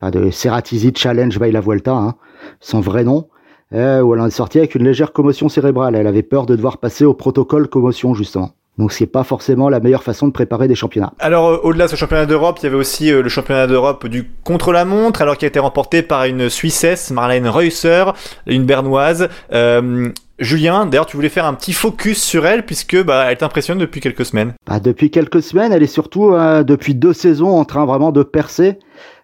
[0.00, 2.14] enfin de Ceratizzi Challenge by la Vuelta, hein,
[2.60, 3.28] son vrai nom,
[3.74, 5.96] euh, où elle en est sortie avec une légère commotion cérébrale.
[5.96, 8.52] Elle avait peur de devoir passer au protocole commotion justement.
[8.78, 11.12] Donc c'est pas forcément la meilleure façon de préparer des championnats.
[11.18, 14.06] Alors, euh, au-delà de ce championnat d'Europe, il y avait aussi euh, le championnat d'Europe
[14.06, 18.04] du contre-la-montre, alors qui a été remporté par une Suissesse, Marlène Reusser,
[18.46, 19.28] une Bernoise.
[19.52, 23.78] Euh, Julien, d'ailleurs, tu voulais faire un petit focus sur elle, puisque bah, elle t'impressionne
[23.78, 24.54] depuis quelques semaines.
[24.66, 28.22] Bah, depuis quelques semaines, elle est surtout euh, depuis deux saisons en train vraiment de
[28.22, 28.78] percer.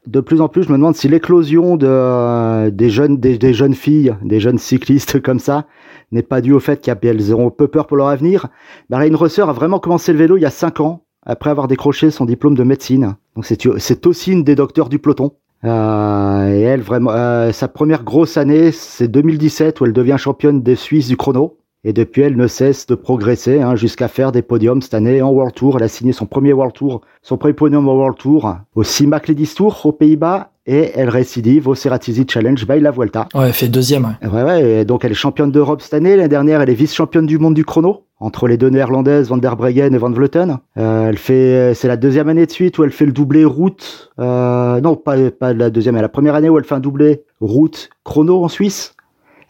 [0.07, 3.55] De plus en plus, je me demande si l'éclosion de euh, des jeunes des, des
[3.55, 5.67] jeunes filles, des jeunes cyclistes comme ça,
[6.13, 8.49] n'est pas due au fait qu'elles auront peu peur pour leur avenir.
[8.91, 12.11] Marlène Rosser a vraiment commencé le vélo il y a cinq ans, après avoir décroché
[12.11, 13.17] son diplôme de médecine.
[13.35, 15.33] Donc c'est c'est aussi une des docteurs du peloton.
[15.65, 20.63] Euh, et elle, vraiment, euh, sa première grosse année, c'est 2017 où elle devient championne
[20.63, 21.59] des Suisses du chrono.
[21.85, 25.31] Et depuis, elle ne cesse de progresser hein, jusqu'à faire des podiums cette année en
[25.31, 25.77] World Tour.
[25.77, 29.29] Elle a signé son premier World Tour, son premier podium au World Tour au CIMAC
[29.29, 33.29] Ladies Tour aux Pays-Bas et elle récidive au Ceratizzi Challenge by la Vuelta.
[33.35, 34.17] Ouais, elle fait deuxième.
[34.23, 34.29] ouais.
[34.29, 36.17] Ouais, ouais, et donc elle est championne d'Europe cette année.
[36.17, 39.55] L'année dernière, elle est vice-championne du monde du chrono entre les deux néerlandaises, Van der
[39.57, 40.57] Breggen et Van Vleuten.
[40.79, 44.11] Euh, elle fait, c'est la deuxième année de suite où elle fait le doublé route.
[44.19, 47.25] Euh, non, pas, pas la deuxième, mais la première année où elle fait un doublé
[47.43, 48.95] route chrono en Suisse.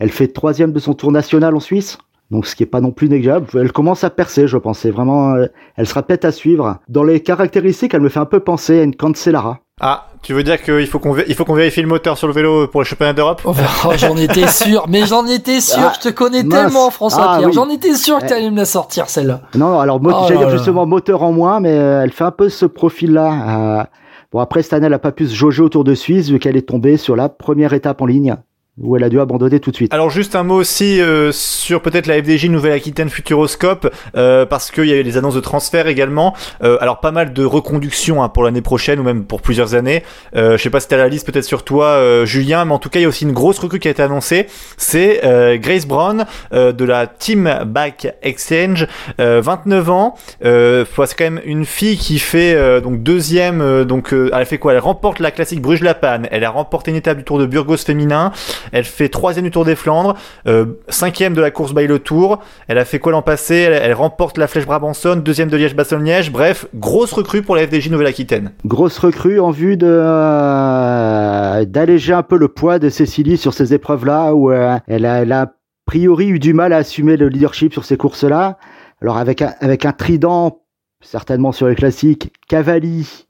[0.01, 1.99] Elle fait troisième de son tour national en Suisse.
[2.35, 3.47] Donc, ce qui est pas non plus négligeable.
[3.55, 4.81] Elle commence à percer, je pense.
[4.81, 6.79] C'est vraiment, euh, elle sera peut-être à suivre.
[6.88, 9.61] Dans les caractéristiques, elle me fait un peu penser à une Cancellara.
[9.81, 12.27] Ah, tu veux dire qu'il faut qu'on vé- il faut qu'on vérifie le moteur sur
[12.27, 13.42] le vélo pour le championnat d'Europe?
[13.44, 13.53] Oh,
[13.87, 16.61] oh, j'en étais sûr, mais j'en étais sûr, Ah, je te connais mince.
[16.73, 17.55] tellement François Ah, Pierre, oui.
[17.55, 18.29] j'en étais sûr que Eh.
[18.29, 19.42] t'allais me la sortir celle-là.
[19.55, 22.49] Non, alors, Oh j'allais dire justement moteur en moins, mais euh, elle fait un peu
[22.49, 23.81] ce profil-là.
[23.81, 23.85] Euh,
[24.33, 26.57] bon, après, cette année, elle a pas pu se jauger autour de Suisse, vu qu'elle
[26.57, 28.37] est tombée sur la première étape en ligne.
[28.78, 29.94] Où elle a dû abandonner tout de suite.
[29.94, 34.87] Alors juste un mot aussi euh, sur peut-être la FDJ Nouvelle-Aquitaine Futuroscope, euh, parce qu'il
[34.87, 36.34] y a eu les annonces de transfert également.
[36.62, 40.02] Euh, alors pas mal de reconductions hein, pour l'année prochaine ou même pour plusieurs années.
[40.34, 42.80] Euh, je sais pas si t'as la liste peut-être sur toi, euh, Julien, mais en
[42.80, 44.46] tout cas il y a aussi une grosse recrue qui a été annoncée.
[44.76, 48.88] C'est euh, Grace Brown de la Team Back Exchange,
[49.20, 50.14] euh, 29 ans.
[50.44, 53.84] Euh, c'est quand même une fille qui fait donc deuxième.
[53.84, 54.72] donc elle fait quoi?
[54.72, 56.26] Elle remporte la classique Bruges-la-Panne.
[56.30, 58.32] Elle a remporté une étape du Tour de Burgos féminin.
[58.72, 60.14] Elle fait troisième du Tour des Flandres,
[60.46, 62.40] euh, cinquième de la course by le Tour.
[62.68, 63.55] Elle a fait quoi l'an passé?
[63.57, 66.33] Elle, remporte la Flèche Brabançonne, deuxième de Liège-Bastogne-Liège.
[66.33, 68.53] Bref, grosse recrue pour la FDJ Nouvelle-Aquitaine.
[68.64, 73.74] Grosse recrue en vue de euh, d'alléger un peu le poids de Cécilie sur ces
[73.74, 75.53] épreuves-là où euh, elle, a, elle a a
[75.87, 78.59] priori eu du mal à assumer le leadership sur ces courses-là.
[79.03, 80.64] Alors avec un, avec un trident
[81.05, 83.27] certainement sur les classiques, Cavalli,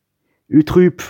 [0.49, 1.03] Utrup,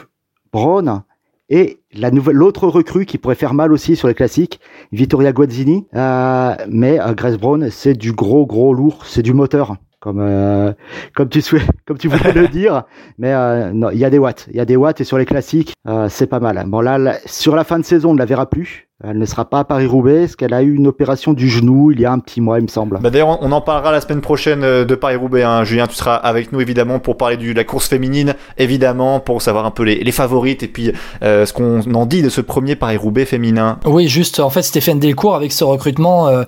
[0.53, 1.05] Braun
[1.49, 4.61] et la nouvelle l'autre recrue qui pourrait faire mal aussi sur les classiques,
[4.93, 5.87] Vittoria Guazzini.
[5.95, 10.73] Euh, mais euh, Grace Brown, c'est du gros gros lourd, c'est du moteur comme euh,
[11.15, 12.85] comme tu souhaites, comme tu voulais le dire.
[13.17, 15.17] Mais euh, non, il y a des watts, il y a des watts et sur
[15.17, 16.63] les classiques, euh, c'est pas mal.
[16.67, 18.89] Bon là, là, sur la fin de saison, on ne la verra plus.
[19.03, 21.99] Elle ne sera pas à Paris-Roubaix, parce qu'elle a eu une opération du genou il
[21.99, 23.01] y a un petit mois, il me semble.
[23.01, 25.43] Bah d'ailleurs, on en parlera la semaine prochaine euh, de Paris-Roubaix.
[25.43, 25.65] Hein.
[25.65, 29.67] Julien, tu seras avec nous évidemment pour parler de la course féminine, évidemment, pour savoir
[29.67, 30.93] un peu les, les favorites et puis
[31.25, 33.81] euh, ce qu'on en dit de ce premier Paris-Roubaix féminin.
[33.85, 36.45] Oui, juste, en fait, Stéphane Delcourt, avec ce recrutement, euh,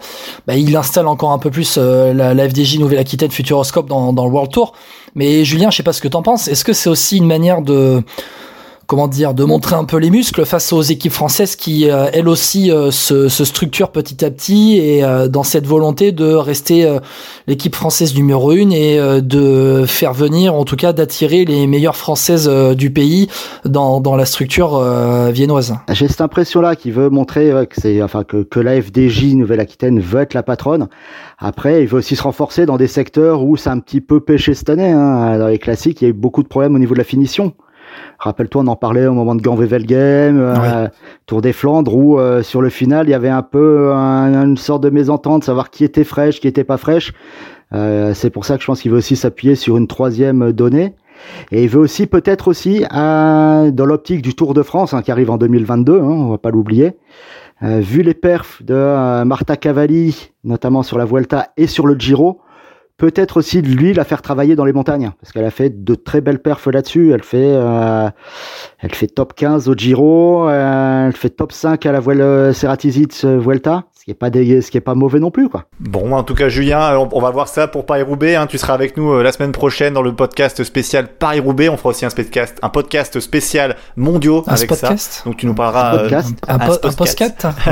[0.47, 4.25] bah, il installe encore un peu plus euh, la, la FDJ Nouvelle-Aquitaine Futuroscope dans, dans
[4.25, 4.73] le World Tour.
[5.17, 6.47] Mais Julien, je sais pas ce que t'en penses.
[6.47, 8.05] Est-ce que c'est aussi une manière de
[8.87, 12.29] comment dire, de montrer un peu les muscles face aux équipes françaises qui, euh, elles
[12.29, 16.85] aussi, euh, se, se structurent petit à petit et euh, dans cette volonté de rester
[16.85, 17.01] euh,
[17.47, 22.49] l'équipe française numéro une et de faire venir, en tout cas, d'attirer les meilleures françaises
[22.49, 23.29] du pays
[23.65, 24.81] dans, la structure
[25.31, 25.75] viennoise.
[25.93, 30.21] J'ai cette impression-là qui veut montrer que c'est, enfin, que, que la FDJ Nouvelle-Aquitaine veut
[30.21, 30.89] être la patronne.
[31.39, 34.55] Après, il veut aussi se renforcer dans des secteurs où c'est un petit peu pêché
[34.55, 34.91] cette année.
[34.91, 35.39] Hein.
[35.39, 37.53] Dans les classiques, il y a eu beaucoup de problèmes au niveau de la finition.
[38.19, 40.89] Rappelle-toi, on en parlait au moment de Gand-Wevelgem, euh,
[41.27, 44.57] Tour des Flandres, où euh, sur le final, il y avait un peu un- une
[44.57, 47.13] sorte de mésentente, savoir qui était fraîche, qui était pas fraîche.
[47.75, 50.95] Euh, c'est pour ça que je pense qu'il veut aussi s'appuyer sur une troisième donnée.
[51.51, 55.11] Et il veut aussi peut-être aussi, euh, dans l'optique du Tour de France, hein, qui
[55.11, 56.93] arrive en 2022, hein, on va pas l'oublier,
[57.63, 61.95] euh, vu les perfs de euh, Marta Cavalli, notamment sur la Vuelta et sur le
[61.95, 62.41] Giro,
[62.97, 66.21] peut-être aussi lui la faire travailler dans les montagnes, parce qu'elle a fait de très
[66.21, 67.13] belles perfs là-dessus.
[67.13, 68.09] Elle fait, euh,
[68.79, 73.25] elle fait top 15 au Giro, euh, elle fait top 5 à la Vuel Ceratizit
[73.25, 75.65] Vuelta, ce qui est pas dégueu, ce qui est pas mauvais non plus, quoi.
[75.81, 78.37] Bon, en tout cas, Julien, on, on va voir ça pour Paris-Roubaix.
[78.37, 78.47] Hein.
[78.47, 81.69] Tu seras avec nous euh, la semaine prochaine dans le podcast spécial Paris-Roubaix.
[81.71, 85.25] On fera aussi un podcast, un podcast spécial mondiaux Un avec podcast ça.
[85.25, 86.35] Donc tu nous parleras Un euh, podcast.
[86.47, 87.47] Un, Un po- un podcast.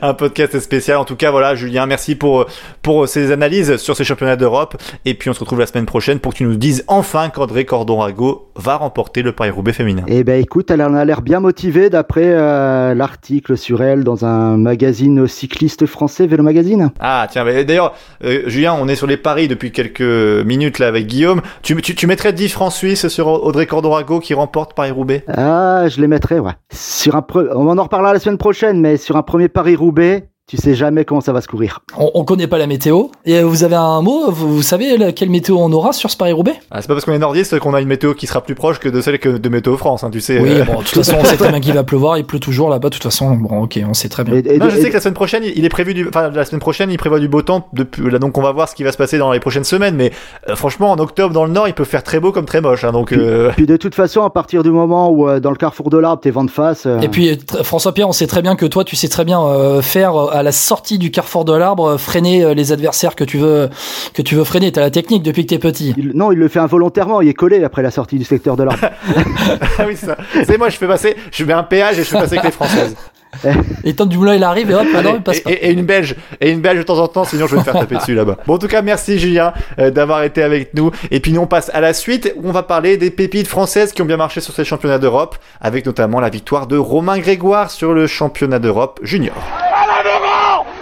[0.00, 0.96] Un euh, podcast spécial.
[0.96, 2.46] En tout cas, voilà, Julien, merci pour
[2.80, 4.78] pour ces analyses sur ces championnats d'Europe.
[5.04, 7.66] Et puis on se retrouve la semaine prochaine pour que tu nous dises enfin qu'André
[7.66, 10.04] Cordon-Rago va remporter le Paris-Roubaix féminin.
[10.06, 14.24] Eh ben écoute, elle en a l'air bien motivée d'après euh, l'article sur elle dans
[14.24, 16.90] un magazine cycliste français, Vélo Magazine.
[17.00, 20.86] Ah tiens, mais d'ailleurs, euh, Julien, on est sur les paris depuis quelques minutes là
[20.88, 21.40] avec Guillaume.
[21.62, 25.24] Tu, tu, tu mettrais 10 francs suisses sur Audrey Cordon-Rago qui remporte Paris-Roubaix?
[25.28, 26.52] Ah, je les mettrais, ouais.
[26.72, 30.56] Sur un pre- On en reparlera la semaine prochaine, mais sur un premier Paris-Roubaix, tu
[30.56, 31.80] sais jamais comment ça va se courir.
[31.96, 33.04] on, on connaît pas la météo.
[33.24, 36.10] Et euh, vous avez un mot vous, vous savez la- quelle météo on aura sur
[36.10, 38.40] ce Paris-Roubaix ah, C'est pas parce qu'on est nordiste qu'on a une météo qui sera
[38.40, 40.40] plus proche que de celle que de Météo France, hein, tu sais.
[40.40, 40.64] Oui, euh.
[40.64, 42.18] bon, de toute façon, on sait très bien qu'il va pleuvoir.
[42.18, 42.88] Il pleut toujours là-bas.
[42.88, 44.34] De toute façon, bon, ok, on sait très bien.
[44.34, 46.30] Et- et- Non, je et- sais que la semaine prochaine, il est prévu du, enfin,
[46.30, 47.68] la semaine prochaine, il prévoit du beau temps.
[47.74, 49.94] Depuis, là, donc, on va voir ce qui va se passer dans les prochaines semaines.
[49.96, 50.12] Mais
[50.48, 52.84] euh, franchement, en octobre, dans le Nord, il peut faire très beau comme très moche.
[52.84, 55.56] Hein, donc, euh, Puis de toute façon, à partir du moment où euh, dans le
[55.56, 56.86] carrefour de l'arbre, t'es vent de face.
[56.86, 59.24] euh, Et puis tr- François Pierre, on sait très bien que toi, tu sais très
[59.24, 62.72] bien euh, faire euh, à la sortie du carrefour de l'arbre euh, freiner euh, les
[62.72, 63.68] adversaires que tu veux
[64.14, 64.72] que tu veux freiner.
[64.72, 65.94] T'as la technique depuis que t'es petit.
[65.96, 67.20] il- non, il le fait involontairement.
[67.20, 68.80] Il est collé après la sortie du secteur de l'arbre.
[69.78, 70.16] ah oui, ça.
[70.44, 72.50] C'est moi, je fais passer, je mets un péage et je fais passer avec les
[72.52, 72.96] Françaises.
[73.84, 75.50] Et Tom Dumoulin, il arrive et hop, ah non, il passe et, pas.
[75.50, 77.62] et- et une belge, et une belge de temps en temps, sinon je vais me
[77.62, 78.36] faire taper dessus là-bas.
[78.46, 80.90] Bon, en tout cas, merci Julien euh, d'avoir été avec nous.
[81.10, 83.92] Et puis nous, on passe à la suite où on va parler des pépites françaises
[83.92, 87.70] qui ont bien marché sur ces championnats d'Europe, avec notamment la victoire de Romain Grégoire
[87.70, 89.36] sur le championnat d'Europe junior.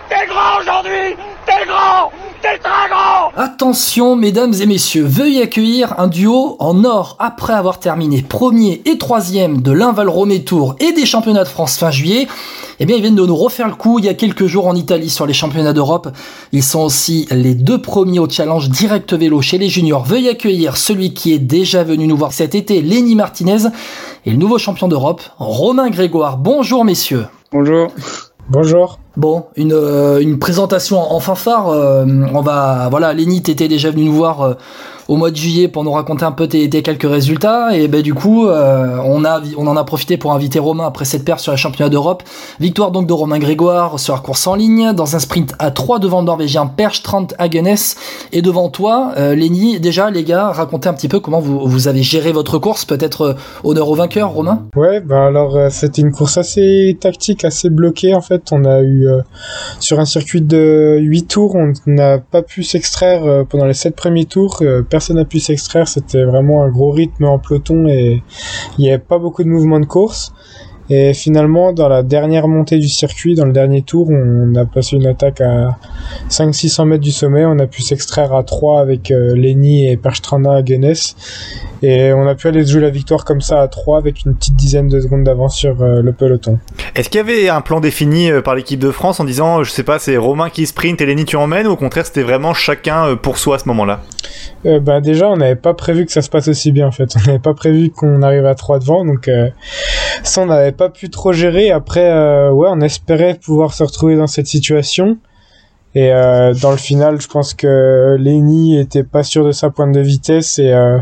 [0.09, 1.16] T'es grand aujourd'hui
[1.47, 7.16] T'es grand T'es très grand Attention, mesdames et messieurs, veuillez accueillir un duo en or
[7.18, 11.77] après avoir terminé premier et troisième de l'Inval Romé Tour et des championnats de France
[11.77, 12.29] fin juillet.
[12.81, 14.75] Eh bien, ils viennent de nous refaire le coup il y a quelques jours en
[14.75, 16.09] Italie sur les championnats d'Europe.
[16.53, 20.07] Ils sont aussi les deux premiers au challenge direct vélo chez les juniors.
[20.07, 23.68] Veuillez accueillir celui qui est déjà venu nous voir cet été, Lenny Martinez,
[24.25, 26.38] et le nouveau champion d'Europe, Romain Grégoire.
[26.38, 27.27] Bonjour, messieurs.
[27.53, 27.88] Bonjour.
[28.49, 28.99] Bonjour.
[29.16, 31.68] Bon, une, euh, une présentation en fanfare.
[31.70, 34.55] euh, on va, voilà, Lenny, t'étais déjà venu nous voir euh,
[35.09, 37.74] au mois de juillet pour nous raconter un peu tes, tes quelques résultats.
[37.76, 41.05] Et ben du coup, euh, on a, on en a profité pour inviter Romain après
[41.05, 42.24] cette paire sur les championnats d'Europe.
[42.61, 45.98] Victoire donc de Romain Grégoire sur la course en ligne dans un sprint à 3
[45.98, 47.76] devant le Norvégien Perche 30 Hagenes
[48.33, 49.81] et devant toi, euh, Lenny.
[49.81, 52.85] Déjà, les gars, racontez un petit peu comment vous, vous avez géré votre course.
[52.85, 54.64] Peut-être euh, honneur au vainqueur, Romain?
[54.76, 58.42] Ouais, bah alors c'était une course assez tactique, assez bloquée en fait.
[58.50, 59.23] On a eu euh,
[59.81, 63.95] sur un circuit de 8 tours, on n'a pas pu s'extraire euh, pendant les 7
[63.95, 64.59] premiers tours.
[64.62, 68.23] euh, personne n'a pu s'extraire, c'était vraiment un gros rythme en peloton et
[68.79, 70.33] il n'y avait pas beaucoup de mouvements de course.
[70.88, 74.96] Et finalement, dans la dernière montée du circuit, dans le dernier tour, on a passé
[74.96, 75.77] une attaque à
[76.31, 77.44] 500-600 mètres du sommet.
[77.44, 81.16] On a pu s'extraire à 3 avec euh, Lenny et Perstrana à Guinness.
[81.83, 84.57] Et on a pu aller jouer la victoire comme ça à 3 avec une petite
[84.57, 86.59] dizaine de secondes d'avance sur euh, le peloton.
[86.96, 89.70] Est-ce qu'il y avait un plan défini euh, par l'équipe de France en disant, je
[89.70, 92.55] sais pas, c'est Romain qui sprint et Lenny tu emmènes, ou au contraire c'était vraiment
[92.55, 94.01] chacun euh, pour soi à ce moment-là?
[94.64, 97.14] Euh, bah déjà, on n'avait pas prévu que ça se passe aussi bien en fait.
[97.16, 99.31] On n'avait pas prévu qu'on arrive à 3 devant, donc
[100.22, 101.70] ça on n'avait pas pu trop gérer.
[101.70, 105.18] Après, euh, ouais, on espérait pouvoir se retrouver dans cette situation.
[105.94, 109.92] Et euh, dans le final, je pense que Lenny était pas sûr de sa pointe
[109.92, 110.98] de vitesse et euh,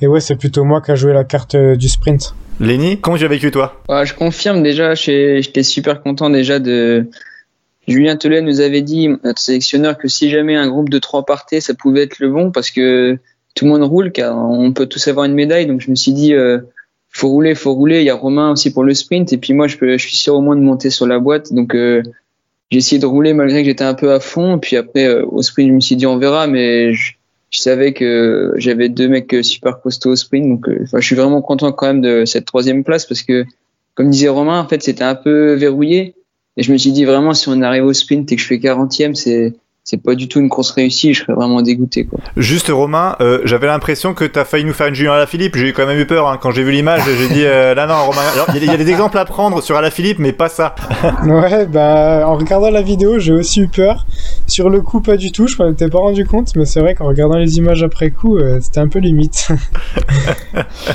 [0.00, 2.34] et ouais, c'est plutôt moi qui a joué la carte du sprint.
[2.58, 3.80] Lenny, comment tu as vécu toi?
[3.88, 7.06] Ouais, je confirme déjà, j'étais super content déjà de.
[7.88, 11.60] Julien Telet nous avait dit, notre sélectionneur, que si jamais un groupe de trois partait,
[11.60, 13.18] ça pouvait être le bon parce que
[13.54, 15.66] tout le monde roule, car on peut tous avoir une médaille.
[15.66, 16.58] Donc je me suis dit, euh,
[17.12, 18.00] faut rouler, faut rouler.
[18.00, 20.16] Il y a Romain aussi pour le sprint, et puis moi, je, peux, je suis
[20.16, 21.52] sûr au moins de monter sur la boîte.
[21.52, 22.02] Donc euh,
[22.70, 24.58] j'ai essayé de rouler malgré que j'étais un peu à fond.
[24.58, 27.12] Puis après, euh, au sprint, je me suis dit, on verra, mais je,
[27.50, 30.48] je savais que j'avais deux mecs euh, super costauds au sprint.
[30.48, 33.44] Donc euh, je suis vraiment content quand même de cette troisième place parce que
[33.94, 36.14] comme disait Romain, en fait, c'était un peu verrouillé.
[36.56, 38.56] Et je me suis dit vraiment, si on arrive au sprint et que je fais
[38.56, 41.12] 40e, c'est c'est pas du tout une course réussie.
[41.12, 42.04] Je serais vraiment dégoûté.
[42.04, 42.20] Quoi.
[42.36, 45.56] Juste Romain, euh, j'avais l'impression que t'as failli nous faire une Julien Alaphilippe.
[45.56, 46.38] J'ai quand même eu peur hein.
[46.40, 47.02] quand j'ai vu l'image.
[47.18, 48.20] J'ai dit euh, là non Romain.
[48.48, 50.48] Il y, a des- il y a des exemples à prendre sur Alaphilippe, mais pas
[50.48, 50.74] ça.
[51.24, 54.06] Ouais, bah en regardant la vidéo, j'ai aussi eu peur.
[54.52, 56.94] Sur le coup, pas du tout, je m'en étais pas rendu compte, mais c'est vrai
[56.94, 59.48] qu'en regardant les images après coup, euh, c'était un peu limite.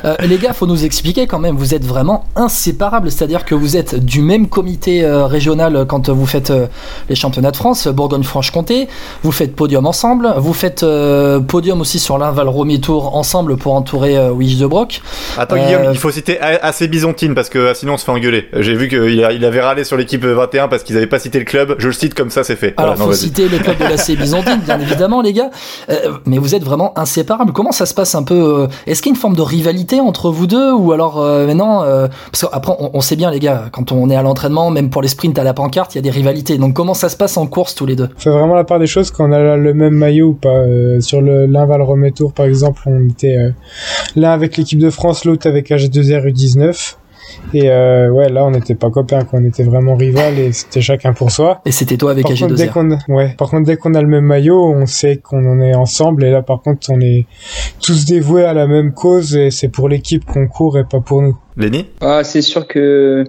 [0.05, 1.55] Euh, les gars, faut nous expliquer quand même.
[1.55, 6.25] Vous êtes vraiment inséparables, c'est-à-dire que vous êtes du même comité euh, régional quand vous
[6.27, 6.67] faites euh,
[7.09, 8.87] les championnats de France, Bourgogne-Franche-Comté.
[9.23, 10.31] Vous faites podium ensemble.
[10.37, 14.67] Vous faites euh, podium aussi sur l'Inval Romy Tour ensemble pour entourer euh, Wish de
[14.67, 15.01] Brock.
[15.37, 18.05] Attends Euh, Guillaume, il faut citer a- assez Byzantine parce que euh, sinon on se
[18.05, 18.47] fait engueuler.
[18.59, 21.75] J'ai vu qu'il avait râlé sur l'équipe 21 parce qu'ils avaient pas cité le club.
[21.79, 22.73] Je le cite comme ça, c'est fait.
[22.77, 25.49] Alors, Voilà, faut citer le club de l'AC Byzantine, bien évidemment, les gars.
[25.89, 27.51] Euh, mais vous êtes vraiment inséparables.
[27.53, 29.99] Comment ça se passe un peu euh, Est-ce qu'il y a une forme de rivalité
[29.99, 33.91] entre vous deux ou alors euh, euh, Parce qu'après, on, sait bien, les gars, quand
[33.91, 36.09] on est à l'entraînement, même pour les sprints à la pancarte, il y a des
[36.09, 36.57] rivalités.
[36.57, 38.09] Donc, comment ça se passe en course tous les deux?
[38.17, 40.63] Fait vraiment la part des choses quand on a le même maillot ou pas.
[40.99, 43.37] Sur le l'Inval Romé Tour, par exemple, on était
[44.15, 46.95] l'un avec l'équipe de France, l'autre avec AG2R U19.
[47.53, 49.39] Et euh, ouais, là, on n'était pas copains, quoi.
[49.39, 51.61] on était vraiment rival et c'était chacun pour soi.
[51.65, 52.71] Et c'était toi avec Par contre, dès AG2R.
[52.73, 53.35] qu'on a- ouais.
[53.37, 56.23] Par contre, dès qu'on a le même maillot, on sait qu'on en est ensemble.
[56.23, 57.25] Et là, par contre, on est
[57.81, 61.21] tous dévoués à la même cause et c'est pour l'équipe qu'on court et pas pour
[61.21, 61.37] nous.
[61.57, 61.85] Lenny?
[62.01, 63.23] Ah, c'est sûr que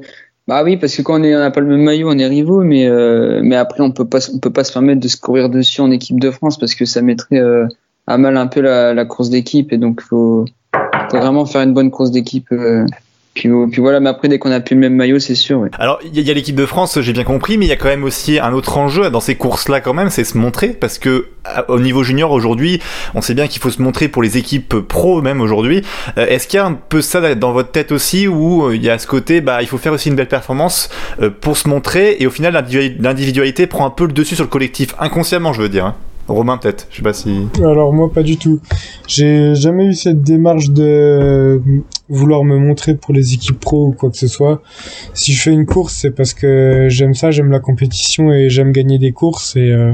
[0.46, 2.26] bah oui, parce que quand on est- on n'a pas le même maillot, on est
[2.26, 5.16] rivaux, mais euh, mais après on peut pas on peut pas se permettre de se
[5.18, 7.66] courir dessus en équipe de France parce que ça mettrait euh,
[8.06, 10.46] à mal un peu la, la course d'équipe et donc faut
[11.10, 12.46] faut vraiment faire une bonne course d'équipe.
[12.52, 12.84] euh,
[13.38, 15.66] puis, puis voilà, mais après dès qu'on a plus le même maillot, c'est sûr.
[15.78, 17.88] Alors, il y a, l'équipe de France, j'ai bien compris, mais il y a quand
[17.88, 21.26] même aussi un autre enjeu dans ces courses-là quand même, c'est se montrer, parce que
[21.68, 22.80] au niveau junior aujourd'hui,
[23.14, 25.82] on sait bien qu'il faut se montrer pour les équipes pro même aujourd'hui.
[26.18, 28.82] Euh, Est-ce qu'il y a un peu ça dans votre tête aussi, où euh, il
[28.82, 30.88] y a ce côté, bah, il faut faire aussi une belle performance
[31.22, 34.44] euh, pour se montrer, et au final, l'individu- l'individualité prend un peu le dessus sur
[34.44, 35.94] le collectif, inconsciemment, je veux dire.
[36.28, 37.48] Romain peut-être, je sais pas si.
[37.58, 38.60] Alors moi pas du tout.
[39.06, 41.60] J'ai jamais eu cette démarche de
[42.08, 44.62] vouloir me montrer pour les équipes pro ou quoi que ce soit.
[45.14, 48.72] Si je fais une course, c'est parce que j'aime ça, j'aime la compétition et j'aime
[48.72, 49.92] gagner des courses et euh,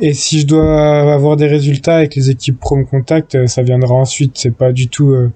[0.00, 3.62] et si je dois avoir des résultats que les équipes pro me contactent, euh, ça
[3.62, 4.32] viendra ensuite.
[4.36, 5.30] C'est pas du tout euh,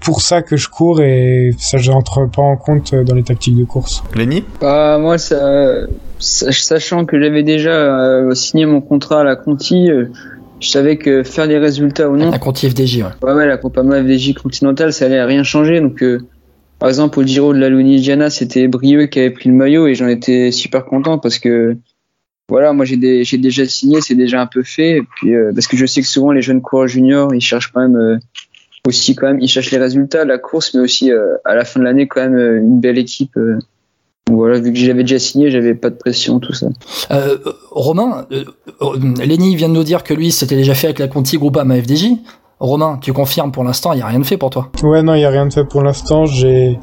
[0.00, 3.22] pour ça que je cours et ça je rentre pas en compte euh, dans les
[3.22, 4.02] tactiques de course.
[4.14, 5.86] Lenny Bah moi, ça,
[6.18, 9.90] sachant que j'avais déjà signé mon contrat à la Conti,
[10.60, 13.04] je savais que faire des résultats ou non, Un Conti FDJ, ouais.
[13.22, 15.80] Ouais, ouais, la Copama FDJ Continental, ça allait rien changer.
[15.80, 16.26] Donc, euh,
[16.78, 19.94] par exemple, au Giro de la Lunigiana, c'était Brieux qui avait pris le maillot et
[19.94, 21.76] j'en étais super content parce que,
[22.48, 25.02] voilà, moi j'ai déjà signé, c'est déjà un peu fait.
[25.16, 27.80] Puis, euh, parce que je sais que souvent les jeunes coureurs juniors, ils cherchent quand
[27.80, 28.16] même euh,
[28.86, 31.78] aussi quand même, ils cherchent les résultats, la course, mais aussi euh, à la fin
[31.78, 33.38] de l'année quand même une belle équipe.
[34.30, 36.68] voilà, vu que j'avais déjà signé, j'avais pas de pression, tout ça.
[37.70, 38.26] Romain,
[39.22, 42.12] Lenny vient de nous dire que lui, c'était déjà fait avec la Conti Groupama FDJ.
[42.60, 45.14] Romain, tu confirmes pour l'instant, il n'y a rien de fait pour toi Ouais, non,
[45.14, 46.26] il n'y a rien de fait pour l'instant.
[46.26, 46.76] J'ai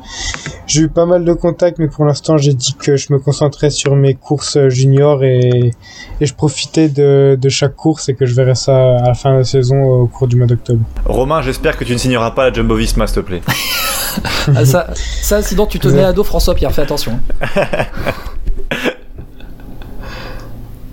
[0.73, 3.93] eu pas mal de contacts, mais pour l'instant, j'ai dit que je me concentrais sur
[3.97, 5.73] mes courses juniors et,
[6.21, 9.33] et je profitais de, de chaque course et que je verrais ça à la fin
[9.33, 10.79] de la saison au cours du mois d'octobre.
[11.05, 13.41] Romain, j'espère que tu ne signeras pas la Jumbo Visma, s'il te plaît.
[14.55, 17.19] ah, ça, ça, sinon tu te mets à dos François Pierre, fais attention.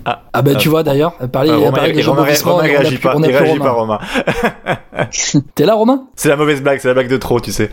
[0.05, 2.63] Ah, ah bah tu vois d'ailleurs, parler, euh, Romain, parler des Romain, Romain, Romain, Romain
[2.63, 3.99] réagit pas, il réagit pas Romain.
[5.55, 6.03] T'es là Romain?
[6.15, 7.69] C'est la mauvaise blague, c'est la blague de trop, tu sais.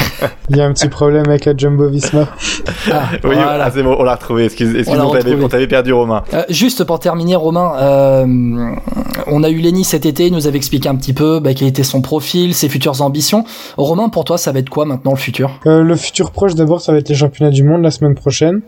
[0.50, 2.26] Il y a un petit problème avec la Jumbo Visma.
[2.90, 3.64] Ah, oui, voilà.
[3.64, 4.44] ah, c'est bon, on l'a retrouvé.
[4.44, 6.22] Excuse, excuse on, on t'avait perdu Romain.
[6.32, 8.74] Euh, juste pour terminer, Romain, euh,
[9.26, 11.68] on a eu Lenny cet été, il nous avait expliqué un petit peu bah, quel
[11.68, 13.44] était son profil, ses futures ambitions.
[13.76, 15.50] Romain, pour toi, ça va être quoi maintenant le futur?
[15.66, 18.62] Euh, Le futur proche, d'abord, ça va être les championnats du monde la semaine prochaine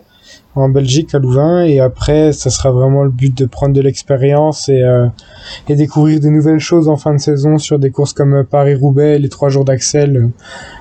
[0.61, 4.69] en Belgique à Louvain et après ça sera vraiment le but de prendre de l'expérience
[4.69, 5.07] et, euh,
[5.69, 9.29] et découvrir de nouvelles choses en fin de saison sur des courses comme Paris-Roubaix, les
[9.29, 10.27] trois jours d'Axel, euh,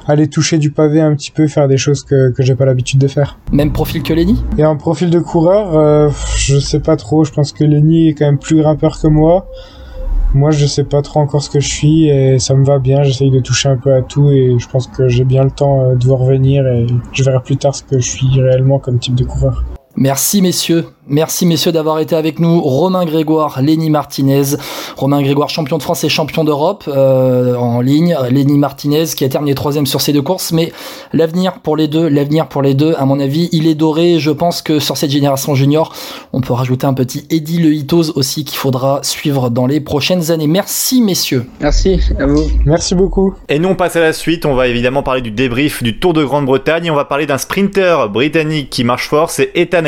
[0.07, 2.99] aller toucher du pavé un petit peu, faire des choses que, que j'ai pas l'habitude
[2.99, 3.39] de faire.
[3.53, 4.43] Même profil que Lenny?
[4.59, 8.15] Et en profil de coureur, euh, je sais pas trop, je pense que Lenny est
[8.15, 9.47] quand même plus grimpeur que moi.
[10.37, 13.03] Moi, je sais pas trop encore ce que je suis et ça me va bien.
[13.03, 15.95] J'essaye de toucher un peu à tout et je pense que j'ai bien le temps
[15.95, 19.15] de voir venir et je verrai plus tard ce que je suis réellement comme type
[19.15, 19.65] de coureur.
[19.97, 22.61] Merci messieurs, merci messieurs d'avoir été avec nous.
[22.61, 24.57] Romain Grégoire, Lenny Martinez,
[24.97, 29.29] Romain Grégoire champion de France et champion d'Europe euh, en ligne, Lenny Martinez qui a
[29.29, 30.73] terminé troisième sur ces deux courses, mais
[31.13, 34.19] l'avenir pour les deux, l'avenir pour les deux, à mon avis, il est doré.
[34.19, 35.95] Je pense que sur cette génération junior,
[36.33, 40.31] on peut rajouter un petit Eddie Le Hitos aussi qu'il faudra suivre dans les prochaines
[40.31, 40.47] années.
[40.47, 41.47] Merci messieurs.
[41.61, 42.45] Merci à vous.
[42.65, 43.35] Merci beaucoup.
[43.49, 44.47] Et nous on passe à la suite.
[44.47, 47.39] On va évidemment parler du débrief du Tour de Grande-Bretagne et on va parler d'un
[47.39, 49.85] sprinter britannique qui marche fort, c'est Ethan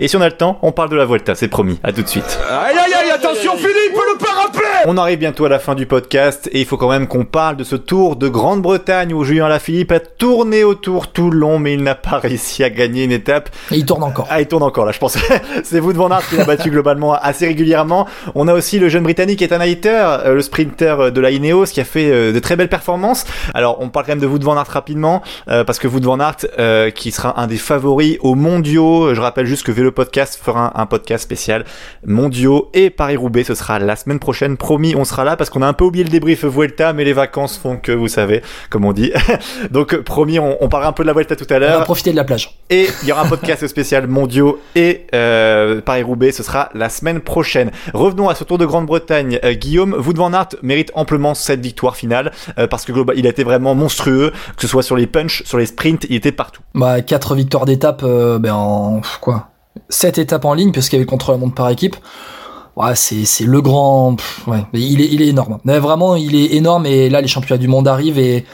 [0.00, 1.80] et si on a le temps, on parle de la Vuelta, c'est promis.
[1.82, 2.38] À tout de suite.
[2.50, 6.48] Aïe aïe aïe, attention Philippe, le parapet On arrive bientôt à la fin du podcast
[6.52, 9.92] et il faut quand même qu'on parle de ce tour de Grande-Bretagne où Julien Lafilippe
[9.92, 13.48] a tourné autour tout le long mais il n'a pas réussi à gagner une étape.
[13.70, 14.26] Et il tourne encore.
[14.28, 15.16] Ah, il tourne encore là, je pense.
[15.62, 18.08] c'est vous de Van Aert qui l'a battu globalement assez régulièrement.
[18.34, 21.84] On a aussi le jeune britannique Ethan Hayter, le sprinter de la Ineos qui a
[21.84, 23.24] fait de très belles performances.
[23.54, 26.00] Alors, on parle quand même de vous de Van Aert rapidement euh, parce que vous
[26.00, 29.14] de Van Aert euh, qui sera un des favoris aux mondiaux.
[29.14, 31.64] Je rappelle juste que Vélo Podcast fera un, un podcast spécial
[32.04, 33.44] mondiaux et Paris-Roubaix.
[33.44, 34.56] Ce sera la semaine prochaine.
[34.72, 37.12] Promis, on sera là parce qu'on a un peu oublié le débrief Vuelta, mais les
[37.12, 39.12] vacances font que vous savez, comme on dit.
[39.70, 41.76] Donc, promis, on, on parlera un peu de la Vuelta tout à l'heure.
[41.76, 42.58] On va profiter de la plage.
[42.70, 46.32] Et il y aura un podcast spécial mondiaux et euh, Paris-Roubaix.
[46.32, 47.70] Ce sera la semaine prochaine.
[47.92, 49.40] Revenons à ce Tour de Grande-Bretagne.
[49.44, 53.26] Euh, Guillaume, Wout van Aert mérite amplement cette victoire finale euh, parce que global, il
[53.26, 56.32] a été vraiment monstrueux, que ce soit sur les punchs, sur les sprints, il était
[56.32, 56.62] partout.
[56.74, 59.50] Bah, quatre victoires d'étape, euh, ben en quoi
[59.90, 61.96] 7 étapes en ligne, puisqu'il y avait le contre-la-montre par équipe.
[62.76, 64.16] Ouais, c'est, c'est le grand.
[64.16, 65.58] Pff, ouais, il est, il est énorme.
[65.64, 66.86] Mais vraiment, il est énorme.
[66.86, 68.18] Et là, les championnats du monde arrivent.
[68.18, 68.46] Et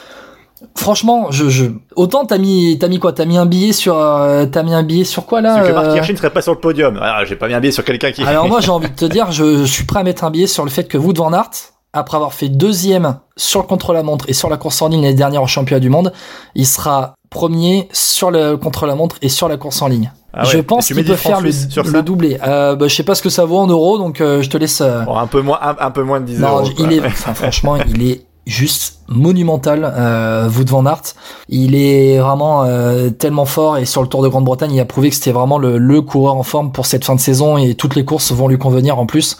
[0.74, 1.66] franchement, je, je...
[1.94, 3.12] autant t'as mis, t'as mis quoi?
[3.12, 5.74] T'as mis un billet sur, euh, t'as mis un billet sur quoi là C'est que
[5.74, 5.96] Marc euh?
[5.96, 6.98] Hirschi ne serait pas sur le podium.
[7.00, 8.22] Ah, j'ai pas mis un billet sur quelqu'un qui.
[8.24, 10.46] Alors moi, j'ai envie de te dire, je, je suis prêt à mettre un billet
[10.48, 11.50] sur le fait que Wout van Aert,
[11.92, 15.42] après avoir fait deuxième sur le contre-la-montre et sur la course en ligne l'année dernière
[15.42, 16.12] au championnat du monde,
[16.54, 20.12] il sera premier sur le contre-la-montre et sur la course en ligne.
[20.34, 20.50] Ah ouais.
[20.50, 22.38] Je pense qu'il peut faire le, sur le doublé.
[22.46, 24.56] Euh, bah, je sais pas ce que ça vaut en euros, donc euh, je te
[24.58, 24.80] laisse.
[24.82, 26.68] euh, Bon, un peu moins, un, un peu moins de 10 non, euros.
[26.78, 31.02] il est, enfin, franchement, il est juste monumental, euh, Wout van Aert.
[31.48, 35.10] Il est vraiment euh, tellement fort et sur le Tour de Grande-Bretagne, il a prouvé
[35.10, 37.94] que c'était vraiment le, le coureur en forme pour cette fin de saison et toutes
[37.94, 39.36] les courses vont lui convenir en plus.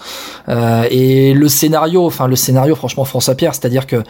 [0.49, 4.03] Euh, et le scénario, enfin le scénario, franchement, François Pierre, c'est-à-dire que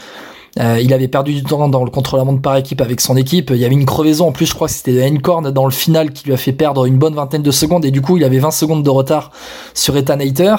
[0.59, 3.51] euh, il avait perdu du temps dans le contre-la-montre par équipe avec son équipe.
[3.51, 6.12] Il y avait une crevaison en plus, je crois que c'était Encorn dans le final
[6.12, 8.38] qui lui a fait perdre une bonne vingtaine de secondes et du coup il avait
[8.38, 9.31] 20 secondes de retard
[9.75, 10.57] sur Ethan Hayter.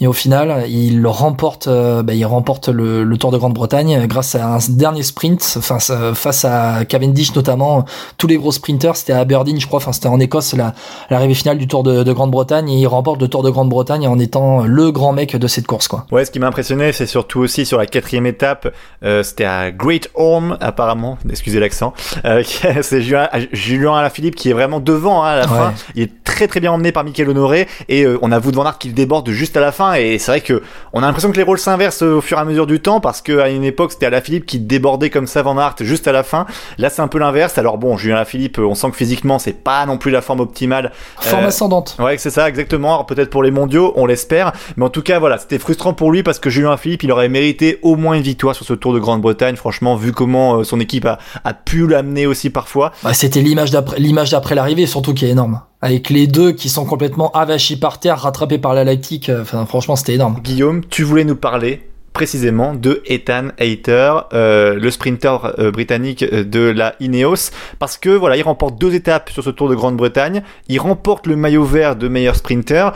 [0.00, 4.34] Et au final, il remporte, euh, bah, il remporte le, le Tour de Grande-Bretagne grâce
[4.36, 7.84] à un dernier sprint face, face à Cavendish notamment.
[8.16, 10.72] Tous les gros sprinters, c'était à Aberdeen, je crois, enfin c'était en Écosse la-
[11.10, 14.18] l'arrivée finale du Tour de, de Grande-Bretagne et il remporte le Tour de Grande-Bretagne en
[14.20, 16.06] étant le grand mec de cette course, quoi.
[16.12, 19.70] Ouais, ce qui m'a impressionné, c'est surtout aussi sur la quatrième étape, euh, c'était à
[19.72, 21.92] Great Orme, apparemment, excusez l'accent,
[22.24, 22.42] euh,
[22.82, 25.58] c'est Julien, Julien Alaphilippe qui est vraiment devant hein, à la Ouais.
[25.58, 28.52] fin, il est très très bien emmené par Michael Honoré et euh, on a Wout
[28.54, 31.06] van Aert qui le déborde juste à la fin et c'est vrai que on a
[31.06, 33.48] l'impression que les rôles s'inversent au fur et à mesure du temps parce que à
[33.48, 36.46] une époque c'était Alaphilippe qui débordait comme ça Van Aert juste à la fin.
[36.78, 37.58] Là c'est un peu l'inverse.
[37.58, 40.92] Alors bon, Julien Alaphilippe, on sent que physiquement c'est pas non plus la forme optimale.
[41.20, 41.96] Forme Euh, ascendante.
[41.98, 42.94] Ouais, c'est ça, exactement.
[42.94, 44.52] Alors, peut-être pour les mondiaux, on l'espère.
[44.76, 47.28] Mais en tout cas, voilà, c'était frustrant pour lui parce que Julien Philippe, il aurait
[47.28, 49.56] mérité au moins une victoire sur ce Tour de Grande-Bretagne.
[49.56, 52.92] Franchement, vu comment euh, son équipe a, a pu l'amener aussi parfois.
[53.02, 55.60] Bah, c'était l'image d'après l'image d'après l'arrivée surtout qui est énorme.
[55.80, 59.28] Avec les deux qui sont complètement avachis par terre, rattrapés par la lactique.
[59.28, 60.40] euh, Enfin, franchement, c'était énorme.
[60.42, 61.88] Guillaume, tu voulais nous parler
[62.18, 68.08] précisément de Ethan Hayter, euh, le sprinter euh, britannique euh, de la Ineos, parce que
[68.08, 71.94] voilà, il remporte deux étapes sur ce Tour de Grande-Bretagne, il remporte le maillot vert
[71.94, 72.92] de meilleur sprinter,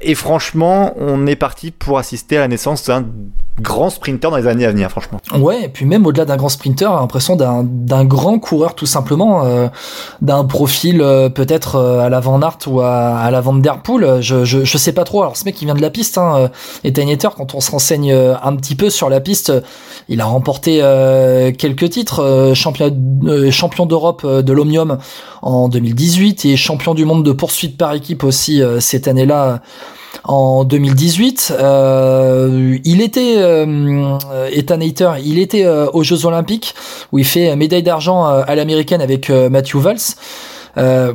[0.00, 3.04] et franchement, on est parti pour assister à la naissance d'un
[3.60, 5.20] grand sprinter dans les années à venir, franchement.
[5.38, 9.44] Ouais, et puis même au-delà d'un grand sprinter, l'impression d'un grand coureur tout simplement,
[10.22, 11.04] d'un profil
[11.34, 14.22] peut-être à la Van Aert ou à, à la Van Der Poel.
[14.22, 15.20] Je, je sais pas trop.
[15.20, 16.50] Alors ce mec il vient de la piste, hein,
[16.82, 19.52] Ethan Hayter, quand on se renseigne un petit peu sur la piste,
[20.08, 24.98] il a remporté euh, quelques titres, euh, champion euh, champion d'Europe de l'Omnium
[25.42, 29.60] en 2018 et champion du monde de poursuite par équipe aussi cette année-là
[30.24, 31.54] en 2018.
[31.58, 34.18] Euh, il était euh,
[35.24, 36.74] il était aux Jeux Olympiques
[37.10, 40.16] où il fait médaille d'argent à l'américaine avec Matthew Valls.
[40.78, 41.12] Euh,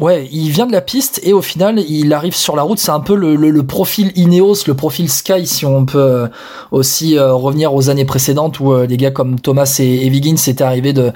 [0.00, 2.78] ouais, il vient de la piste et au final, il arrive sur la route.
[2.78, 6.28] C'est un peu le, le, le profil Ineos, le profil Sky, si on peut euh,
[6.70, 10.36] aussi euh, revenir aux années précédentes où euh, des gars comme Thomas et, et Wiggins
[10.46, 11.12] étaient arrivés de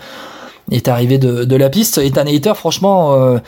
[0.71, 1.99] est arrivé de, de la piste.
[1.99, 3.39] Ethan Hayter, franchement, euh,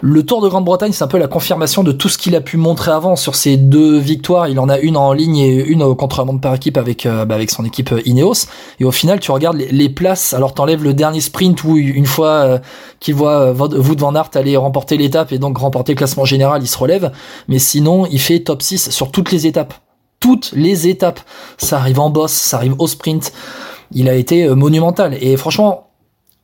[0.00, 2.56] le Tour de Grande-Bretagne, c'est un peu la confirmation de tout ce qu'il a pu
[2.56, 4.48] montrer avant sur ces deux victoires.
[4.48, 7.34] Il en a une en ligne et une au contre-la-montre par équipe avec euh, bah,
[7.34, 8.46] avec son équipe euh, Ineos.
[8.80, 10.34] Et au final, tu regardes les, places.
[10.34, 12.58] Alors t'enlèves le dernier sprint où une fois euh,
[13.00, 16.68] qu'il voit Wout van Aert aller remporter l'étape et donc remporter le classement général, il
[16.68, 17.10] se relève.
[17.48, 19.74] Mais sinon, il fait top 6 sur toutes les étapes.
[20.20, 21.20] Toutes les étapes.
[21.56, 23.32] Ça arrive en boss, ça arrive au sprint.
[23.92, 25.16] Il a été monumental.
[25.20, 25.87] Et franchement,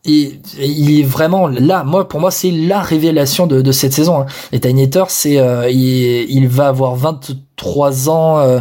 [0.04, 1.84] et, il est vraiment là.
[1.84, 4.20] Moi, pour moi, c'est la révélation de, de cette saison.
[4.20, 4.26] Hein.
[4.52, 8.38] Et Hater, c'est, euh, il, il va avoir 23 ans.
[8.38, 8.60] Euh,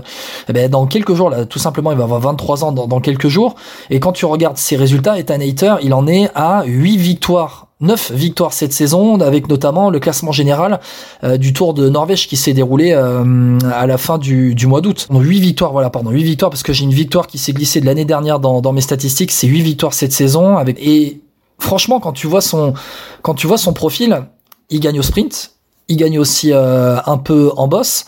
[0.49, 3.01] eh ben, dans quelques jours, là, tout simplement, il va avoir 23 ans dans, dans
[3.01, 3.55] quelques jours.
[3.89, 5.39] Et quand tu regardes ses résultats, Ethan
[5.81, 7.67] il en est à 8 victoires.
[7.83, 10.79] 9 victoires cette saison, avec notamment le classement général
[11.23, 14.79] euh, du Tour de Norvège qui s'est déroulé euh, à la fin du, du mois
[14.79, 15.07] d'août.
[15.11, 17.85] 8 victoires, voilà, pardon, 8 victoires parce que j'ai une victoire qui s'est glissée de
[17.85, 19.31] l'année dernière dans, dans mes statistiques.
[19.31, 21.19] C'est 8 victoires cette saison avec et
[21.63, 22.73] franchement, quand tu vois son,
[23.21, 24.27] quand tu vois son profil,
[24.69, 25.52] il gagne au sprint,
[25.89, 28.05] il gagne aussi euh, un peu en boss,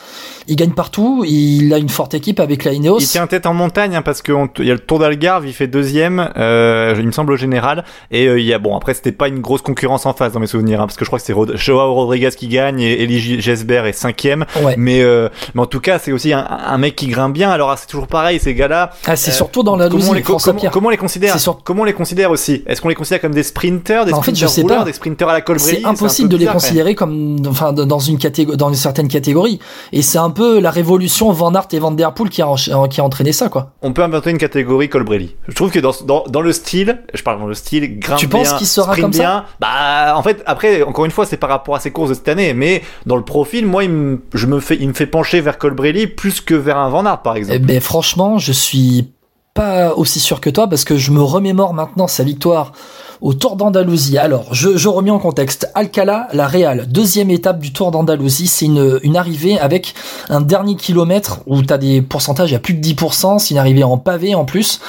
[0.48, 3.00] il gagne partout, il a une forte équipe avec la Ineos.
[3.00, 5.68] Il tient tête en montagne hein, parce qu'il y a le Tour d'Algarve, il fait
[5.68, 7.84] deuxième, euh, il me semble au général.
[8.12, 10.40] Et euh, il y a bon après c'était pas une grosse concurrence en face dans
[10.40, 13.04] mes souvenirs hein, parce que je crois que c'est Rod Joao Rodriguez qui gagne et
[13.04, 14.46] Elie Gesbert est cinquième.
[14.62, 14.76] Ouais.
[14.78, 17.50] Mais euh, mais en tout cas c'est aussi un, un, mec qui grimpe bien.
[17.50, 18.92] Alors c'est toujours pareil ces gars-là.
[19.06, 21.64] Ah c'est euh, surtout dans la comment, les, François comment, comment on les considère sur...
[21.64, 24.50] Comment on les considère aussi Est-ce qu'on les considère comme des sprinters, des en sprinters
[24.50, 24.86] fait, je rouleurs, sais pas.
[24.86, 28.58] des sprinters à la Colbrelli C'est impossible de les considérer comme enfin dans une catégorie
[28.58, 29.60] dans une certaine catégorie.
[29.92, 32.48] Et c'est un peu la révolution Van Aert et Van Der Poel qui a,
[32.90, 33.72] qui a entraîné ça, quoi.
[33.82, 35.36] On peut inventer une catégorie Colbrelli.
[35.48, 38.28] Je trouve que dans, dans, dans le style, je parle dans le style, grimpe Tu
[38.28, 41.38] bien, penses qu'il sera comme bien, ça Bah, en fait, après, encore une fois, c'est
[41.38, 44.22] par rapport à ses courses de cette année, mais dans le profil, moi, il me,
[44.34, 47.22] je me fais, il me fait pencher vers Colbrelli plus que vers un Van Aert,
[47.22, 47.60] par exemple.
[47.62, 49.12] Eh ben, franchement, je suis
[49.56, 52.74] pas aussi sûr que toi parce que je me remémore maintenant sa victoire
[53.22, 54.18] au Tour d'Andalousie.
[54.18, 55.72] Alors, je, remets en contexte.
[55.74, 59.96] Alcala, la Real, deuxième étape du Tour d'Andalousie, c'est une, arrivée avec
[60.30, 63.86] un dernier kilomètre où tu as des pourcentages à plus de 10%, c'est une arrivée
[63.86, 64.82] en pavé en plus.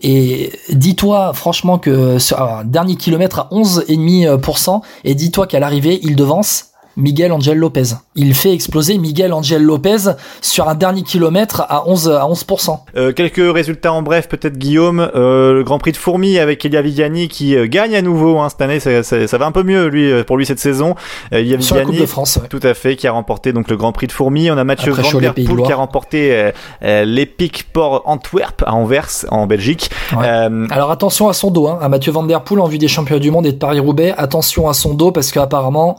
[0.00, 6.16] Et dis-toi franchement que sur un dernier kilomètre à 11,5% et dis-toi qu'à l'arrivée, il
[6.16, 7.94] devance Miguel Angel Lopez.
[8.14, 12.78] Il fait exploser Miguel Angel Lopez sur un dernier kilomètre à 11 à 11%.
[12.96, 15.10] Euh, quelques résultats en bref, peut-être Guillaume.
[15.14, 18.48] Euh, le Grand Prix de Fourmi avec Elia Viviani qui euh, gagne à nouveau hein,
[18.48, 18.80] cette année.
[18.80, 20.94] Ça, ça, ça, va un peu mieux lui pour lui cette saison.
[21.32, 22.48] Elia sur Viviani, la Coupe de France, ouais.
[22.48, 24.50] tout à fait, qui a remporté donc le Grand Prix de Fourmi.
[24.50, 29.46] On a Mathieu Van Der Poel qui a remporté l'Epic Port Antwerp à Anvers en
[29.46, 29.90] Belgique.
[30.16, 30.26] Ouais.
[30.70, 33.20] Alors attention à son dos, hein, à Mathieu Van Der Poel en vue des championnats
[33.20, 34.14] du monde et de Paris Roubaix.
[34.16, 35.98] Attention à son dos parce qu'apparemment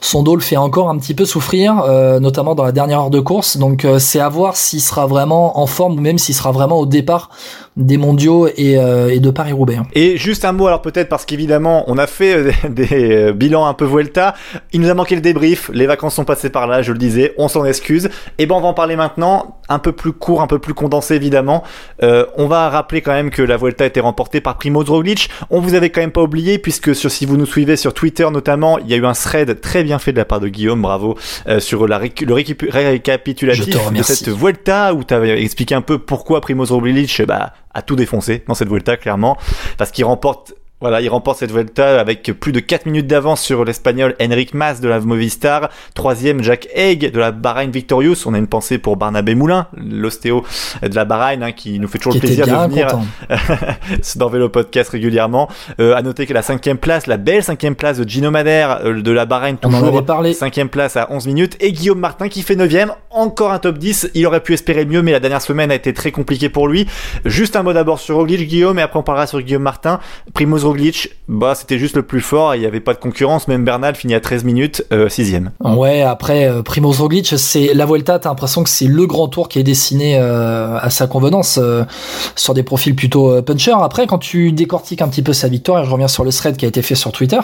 [0.00, 3.20] son le fait encore un petit peu souffrir, euh, notamment dans la dernière heure de
[3.20, 3.56] course.
[3.56, 6.78] Donc euh, c'est à voir s'il sera vraiment en forme ou même s'il sera vraiment
[6.78, 7.28] au départ
[7.76, 9.76] des mondiaux et, et de Paris-Roubaix.
[9.76, 9.86] Hein.
[9.94, 13.84] Et juste un mot alors peut-être parce qu'évidemment on a fait des, bilans un peu
[13.84, 14.34] Vuelta,
[14.72, 17.34] il nous a manqué le débrief, les vacances sont passées par là, je le disais,
[17.38, 18.08] on s'en excuse.
[18.38, 21.14] Et ben on va en parler maintenant, un peu plus court, un peu plus condensé
[21.14, 21.64] évidemment.
[22.00, 25.30] on va rappeler quand même que la Vuelta a été remportée par Primoz Roglic.
[25.50, 28.26] On vous avait quand même pas oublié puisque sur, si vous nous suivez sur Twitter
[28.30, 30.82] notamment, il y a eu un thread très bien fait de la part de Guillaume,
[30.82, 31.16] bravo,
[31.48, 36.40] euh, sur la le récapitulatif de cette Vuelta où tu avais expliqué un peu pourquoi
[36.40, 39.36] Primoz Roglic bah, a tout défoncé dans cette Vuelta clairement
[39.76, 40.54] parce qu'il remporte
[40.84, 44.82] voilà, il remporte cette Vuelta avec plus de 4 minutes d'avance sur l'Espagnol Enric Mas
[44.82, 45.70] de la Movistar.
[45.94, 48.16] Troisième, Jack Haig de la Bahrain Victorious.
[48.26, 50.44] On a une pensée pour Barnabé Moulin, l'ostéo
[50.82, 52.88] de la Bahrain, hein, qui nous fait toujours le plaisir de venir
[54.16, 55.48] dans Vélo Podcast régulièrement.
[55.80, 59.00] Euh, à noter que la cinquième place, la belle cinquième place de Gino Madère euh,
[59.00, 60.34] de la Bahrain, toujours parlé.
[60.34, 61.56] cinquième place à 11 minutes.
[61.60, 64.10] Et Guillaume Martin qui fait neuvième, encore un top 10.
[64.12, 66.86] Il aurait pu espérer mieux, mais la dernière semaine a été très compliquée pour lui.
[67.24, 69.98] Juste un mot d'abord sur Roglic, Guillaume, et après on parlera sur Guillaume Martin.
[70.34, 73.64] Primoz Roglic, bah c'était juste le plus fort, il n'y avait pas de concurrence, même
[73.64, 78.18] Bernal finit à 13 minutes, 6 euh, Ouais, après euh, Primoz Roglic, c'est la Vuelta,
[78.18, 81.60] t'as l'impression que c'est le grand tour qui est dessiné euh, à sa convenance
[82.34, 83.74] sur des profils plutôt puncher.
[83.80, 86.56] Après, quand tu décortiques un petit peu sa victoire, et je reviens sur le thread
[86.56, 87.40] qui a été fait sur Twitter,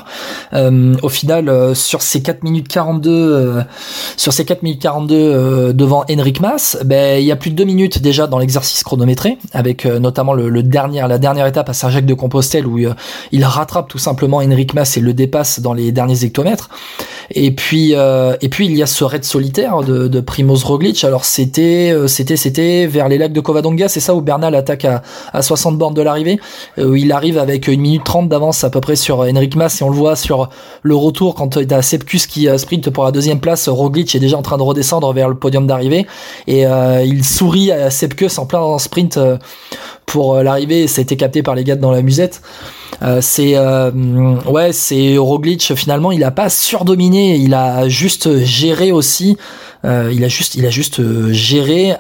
[0.52, 3.62] au final, sur ces 4 minutes 42,
[4.16, 7.64] sur ces 4 minutes 42 devant Henrik Mas, ben il y a plus de 2
[7.64, 12.14] minutes déjà dans l'exercice chronométré, avec notamment le, le, la dernière étape à Saint-Jacques de
[12.14, 12.78] Compostelle où
[13.32, 16.68] il rattrape tout simplement Henrik Mas et le dépasse dans les derniers hectomètres.
[17.32, 21.04] Et puis, euh, et puis il y a ce raid solitaire de, de Primoz Roglic.
[21.04, 24.84] Alors c'était, euh, c'était, c'était vers les lacs de Covadonga, c'est ça où Bernal attaque
[24.84, 25.02] à,
[25.32, 26.40] à 60 bornes de l'arrivée,
[26.78, 29.84] euh, il arrive avec une minute 30 d'avance à peu près sur Henrik Mas et
[29.84, 30.50] on le voit sur
[30.82, 33.68] le retour quand il a Sepkus qui sprint pour la deuxième place.
[33.68, 36.06] Roglic est déjà en train de redescendre vers le podium d'arrivée
[36.48, 36.64] et
[37.04, 39.18] il sourit à Sepkus en plein sprint
[40.10, 40.86] pour l'arrivée.
[40.86, 42.42] Ça a été capté par les gars dans la musette.
[43.02, 43.90] Euh, c'est euh,
[44.46, 49.38] ouais, c'est Roglic finalement, il a pas surdominé, il a juste géré aussi.
[49.84, 51.00] Euh, il a juste, il a juste
[51.32, 51.94] géré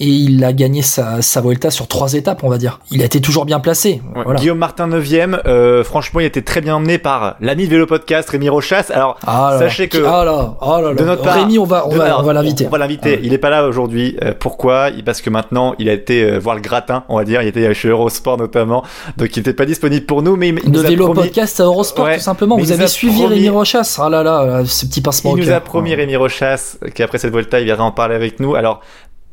[0.00, 2.80] et il a gagné sa, sa Vuelta sur trois étapes, on va dire.
[2.90, 4.02] Il a été toujours bien placé.
[4.36, 7.86] Guillaume Martin 9ème, euh, franchement, il a été très bien emmené par l'ami de Vélo
[7.86, 8.90] Podcast, Rémi Rochas.
[8.92, 12.18] Alors, ah sachez que ah là, ah de notre part, Rémi, on va, on va,
[12.18, 12.66] on va l'inviter.
[12.66, 13.20] On va l'inviter.
[13.22, 14.16] Il est pas là aujourd'hui.
[14.24, 14.88] Euh, pourquoi?
[15.06, 17.42] Parce que maintenant, il a été euh, voir le gratin, on va dire.
[17.42, 18.82] Il était chez Eurosport notamment,
[19.16, 20.34] donc il n'était pas disponible pour nous.
[20.34, 22.56] Mais il de Vélo Podcast à Eurosport, tout simplement.
[22.56, 23.98] Vous avez suivi Rémi Rochas.
[24.00, 25.36] Ah là là, ce petit pincement.
[25.36, 28.56] Il nous a promis Rémi Rochas qu'après cette Vuelta, il viendra en parler avec nous.
[28.56, 28.80] Alors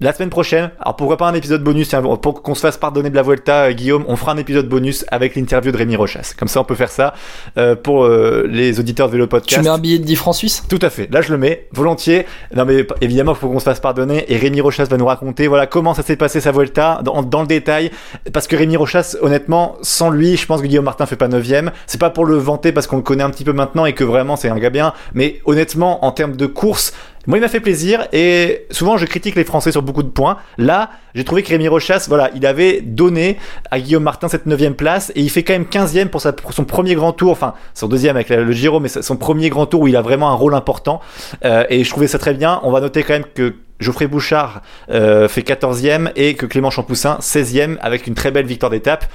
[0.01, 3.15] la semaine prochaine, alors pourquoi pas un épisode bonus Pour qu'on se fasse pardonner de
[3.15, 6.33] la Vuelta, euh, Guillaume, on fera un épisode bonus avec l'interview de Rémi Rochas.
[6.37, 7.13] Comme ça, on peut faire ça
[7.57, 9.61] euh, pour euh, les auditeurs de Vélo Podcast.
[9.61, 10.63] Tu mets un billet de 10 francs suisses?
[10.67, 11.07] Tout à fait.
[11.11, 12.25] Là, je le mets volontiers.
[12.55, 14.25] Non, mais évidemment, il faut qu'on se fasse pardonner.
[14.27, 17.41] Et Rémi Rochas va nous raconter voilà comment ça s'est passé sa Vuelta dans, dans,
[17.41, 17.91] le détail.
[18.33, 21.45] Parce que Rémi Rochas, honnêtement, sans lui, je pense que Guillaume Martin fait pas 9
[21.85, 24.03] C'est pas pour le vanter parce qu'on le connaît un petit peu maintenant et que
[24.03, 24.93] vraiment c'est un gars bien.
[25.13, 26.93] Mais honnêtement, en termes de course,
[27.27, 30.37] moi, il m'a fait plaisir et souvent je critique les Français sur beaucoup de points.
[30.57, 33.37] Là, j'ai trouvé que Rémi Rochas, voilà, il avait donné
[33.69, 36.65] à Guillaume Martin cette 9 place et il fait quand même 15e pour, sa, son
[36.65, 39.87] premier grand tour, enfin son deuxième avec le Giro, mais son premier grand tour où
[39.87, 41.01] il a vraiment un rôle important.
[41.45, 42.59] Euh, et je trouvais ça très bien.
[42.63, 44.61] On va noter quand même que Geoffrey Bouchard
[44.91, 49.05] euh, fait 14e et que Clément Champoussin 16e avec une très belle victoire d'étape.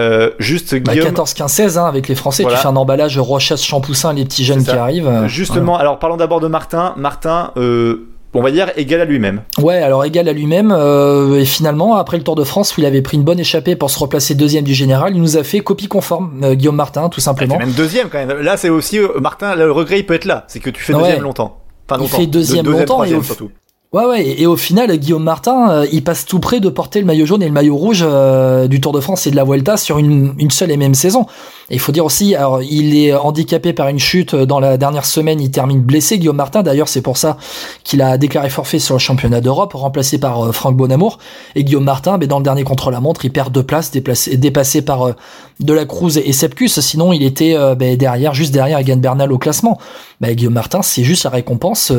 [0.00, 1.08] Euh, juste bah, Guillaume.
[1.08, 2.44] 14, 15, 16 hein, avec les Français.
[2.48, 5.08] Tu fais un emballage Rochas, Champoussin, les petits jeunes qui arrivent.
[5.08, 6.94] Euh, Justement, alors parlons d'abord de Martin.
[6.96, 9.42] Martin, euh, on va dire égal à lui-même.
[9.58, 10.72] Ouais, alors égal à lui-même.
[10.72, 13.76] Euh, et finalement, après le Tour de France où il avait pris une bonne échappée
[13.76, 17.08] pour se replacer deuxième du général, il nous a fait copie conforme, euh, Guillaume Martin,
[17.10, 17.58] tout simplement.
[17.58, 18.40] même deuxième quand même.
[18.40, 19.54] Là, c'est aussi Martin.
[19.54, 20.44] Le regret, il peut être là.
[20.48, 21.58] C'est que tu fais deuxième longtemps.
[21.88, 22.16] Enfin, longtemps.
[22.16, 23.50] Il fait deuxième, longtemps et surtout.
[23.94, 27.04] Ouais, ouais, et, au final, Guillaume Martin, euh, il passe tout près de porter le
[27.04, 29.76] maillot jaune et le maillot rouge euh, du Tour de France et de la Vuelta
[29.76, 31.26] sur une, une seule et même saison.
[31.72, 35.04] Et il faut dire aussi, alors, il est handicapé par une chute dans la dernière
[35.04, 36.62] semaine, il termine blessé, Guillaume Martin.
[36.62, 37.36] D'ailleurs, c'est pour ça
[37.82, 41.18] qu'il a déclaré forfait sur le championnat d'Europe, remplacé par euh, Franck Bonamour.
[41.56, 45.14] Et Guillaume Martin, mais dans le dernier contre-la-montre, il perd deux places, dépassé par
[45.58, 46.78] De la Cruz et Sepkus.
[46.80, 49.78] Sinon, il était ben, derrière, juste derrière Egan Bernal au classement.
[50.20, 51.92] Ben, Guillaume Martin, c'est juste la récompense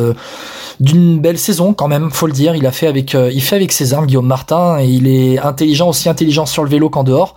[0.80, 2.56] d'une belle saison quand même, faut le dire.
[2.56, 5.40] Il a fait avec, euh, il fait avec ses armes, Guillaume Martin, et il est
[5.40, 7.36] intelligent, aussi intelligent sur le vélo qu'en dehors.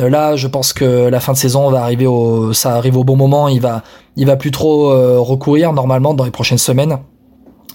[0.00, 3.04] Euh, là, je pense que la fin de saison va arriver au, ça arrive au
[3.04, 3.48] bon moment.
[3.48, 3.82] Il va,
[4.16, 6.98] il va plus trop euh, recourir normalement dans les prochaines semaines.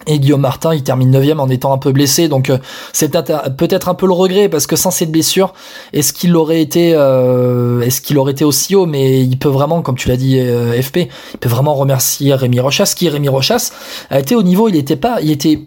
[0.07, 2.57] Et Guillaume Martin, il termine 9 en étant un peu blessé, donc euh,
[2.91, 5.53] c'est peut-être un peu le regret parce que sans cette blessure,
[5.93, 8.87] est-ce qu'il aurait été, est-ce qu'il aurait été aussi haut?
[8.87, 10.41] Mais il peut vraiment, comme tu l'as dit,
[10.81, 12.93] FP, il peut vraiment remercier Rémi Rochas.
[12.95, 13.71] Qui Rémi Rochas
[14.09, 15.59] a été au niveau, il était pas, il était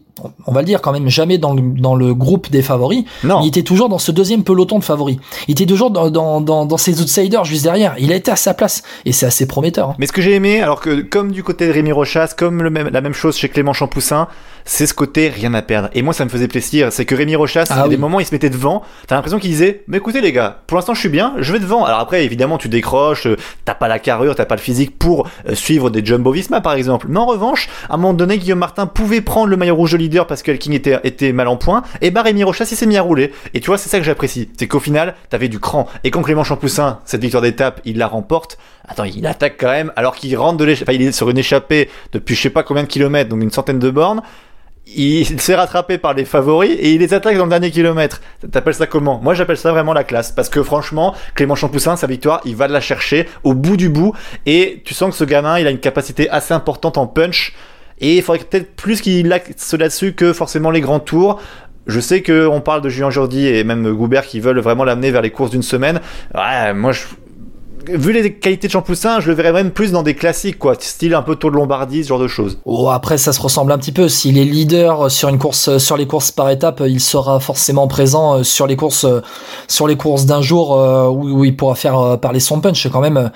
[0.47, 3.05] on va le dire quand même, jamais dans le, dans le groupe des favoris.
[3.25, 3.41] Non.
[3.43, 5.17] Il était toujours dans ce deuxième peloton de favoris.
[5.49, 7.95] Il était toujours dans, dans, dans, dans ses outsiders juste derrière.
[7.99, 9.91] Il a été à sa place et c'est assez prometteur.
[9.91, 9.95] hein.
[9.99, 12.71] Mais ce que j'ai aimé, alors que comme du côté de Rémi Rochas, comme le
[12.71, 14.29] même, la même chose chez Clément Champoussin,
[14.67, 15.91] c'est ce côté rien à perdre.
[15.95, 16.91] Et moi, ça me faisait plaisir.
[16.91, 18.01] C'est que Rémi Rochas, Ah il y a des oui.
[18.01, 18.83] moments, il se mettait devant.
[19.07, 21.59] T'as l'impression qu'il disait, mais écoutez les gars, pour l'instant, je suis bien, je vais
[21.59, 21.85] devant.
[21.85, 23.37] Alors après, évidemment, tu décroches, euh,
[23.67, 26.75] t'as pas la carrure, t'as pas le physique pour euh, suivre des Jumbo Visma, par
[26.75, 27.07] exemple.
[27.11, 29.99] Mais en revanche, à un moment donné, Guillaume Martin pouvait prendre le maillot rouge de
[30.05, 31.83] leader parce que King était, était mal en point.
[32.01, 33.33] Et bah, Rémi Rochas, il s'est mis à rouler.
[33.53, 34.49] Et tu vois, c'est ça que j'apprécie.
[34.59, 35.89] C'est qu'au final, t'avais du cran.
[36.05, 38.59] Et quand Clément Champoussin, cette victoire d'étape, il la remporte.
[38.87, 41.39] Attends, il attaque quand même, alors qu'il rentre de l'échappée, enfin, il est sur une
[41.39, 44.23] échappée depuis je sais pas combien de kilomètres, donc une centaine de bornes.
[44.95, 48.21] Il s'est rattrapé par les favoris et il les attaque dans le dernier kilomètre.
[48.53, 49.19] T'appelles ça comment?
[49.23, 52.69] Moi j'appelle ça vraiment la classe parce que franchement, Clément Champoussin, sa victoire, il va
[52.69, 55.79] la chercher au bout du bout et tu sens que ce gamin, il a une
[55.79, 57.55] capacité assez importante en punch
[58.01, 61.41] et il faudrait peut-être plus qu'il axe là-dessus que forcément les grands tours.
[61.87, 65.11] Je sais que on parle de Julien Jordi et même Goubert qui veulent vraiment l'amener
[65.11, 66.01] vers les courses d'une semaine.
[66.35, 67.03] Ouais, moi je
[67.87, 71.15] vu les qualités de Champoussin, je le verrais même plus dans des classiques, quoi, style
[71.15, 72.59] un peu Tour de Lombardie, ce genre de choses.
[72.65, 74.09] Oh, après, ça se ressemble un petit peu.
[74.09, 78.39] S'il est leader sur une course, sur les courses par étapes, il sera forcément présent
[78.39, 79.21] euh, sur les courses, euh,
[79.69, 82.89] sur les courses d'un jour euh, où, il pourra faire euh, parler son punch.
[82.89, 83.31] Quand même.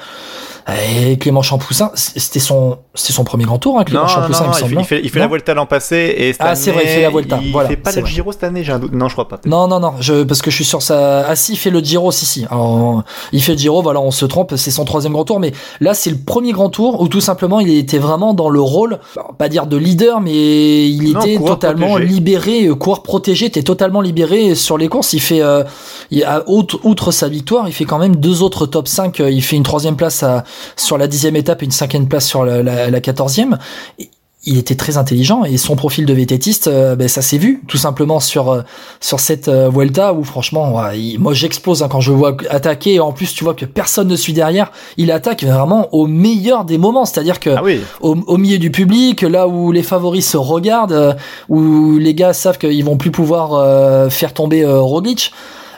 [0.69, 0.73] euh,
[1.11, 4.27] Et Clément Champoussin, c'était son, c'était son premier grand tour, hein, Clément Non, non, non,
[4.27, 4.71] il me il, semble.
[4.75, 6.89] fait, il fait, il fait la Vuelta l'an passé et cette Ah, c'est vrai, il
[6.89, 8.13] fait la Vuelta, Il voilà, fait pas c'est le vrai.
[8.13, 8.93] Giro cette année, j'ai un doute.
[8.93, 9.41] Non, je crois pas.
[9.47, 11.27] Non, non, non, je, parce que je suis sur sa.
[11.29, 12.45] Ah si, il fait le Giro, si, si.
[12.51, 15.53] Alors, il fait le Giro, voilà, on se trompe, c'est son troisième grand tour, mais
[15.81, 18.99] là, c'est le premier grand tour où tout simplement, il était vraiment dans le rôle,
[19.39, 22.09] pas dire de leader, mais il était totalement protégé.
[22.13, 25.13] libéré, euh, coureur protégé, était totalement libéré sur les courses.
[25.13, 25.63] Il fait, euh,
[26.11, 29.21] il, a- outre, outre sa victoire, il fait quand même deux autres top 5.
[29.21, 30.45] euh, Il fait une troisième place à,
[30.77, 33.59] sur la dixième étape et une cinquième place sur la, la, la quatorzième.
[34.45, 37.77] Il était très intelligent et son profil de vététiste, euh, ben, ça s'est vu tout
[37.77, 38.63] simplement sur euh,
[39.01, 42.95] sur cette euh, Vuelta où franchement, ouais, il- moi j'explose hein, quand je vois attaquer.
[42.95, 44.71] Et en plus, tu vois que personne ne suit derrière.
[44.97, 47.81] Il attaque vraiment au meilleur des moments, c'est-à-dire que Ah oui.
[48.01, 51.17] au, au milieu du public, là où les favoris se regardent,
[51.49, 55.33] où les gars savent qu'ils vont plus pouvoir faire tomber Roglic.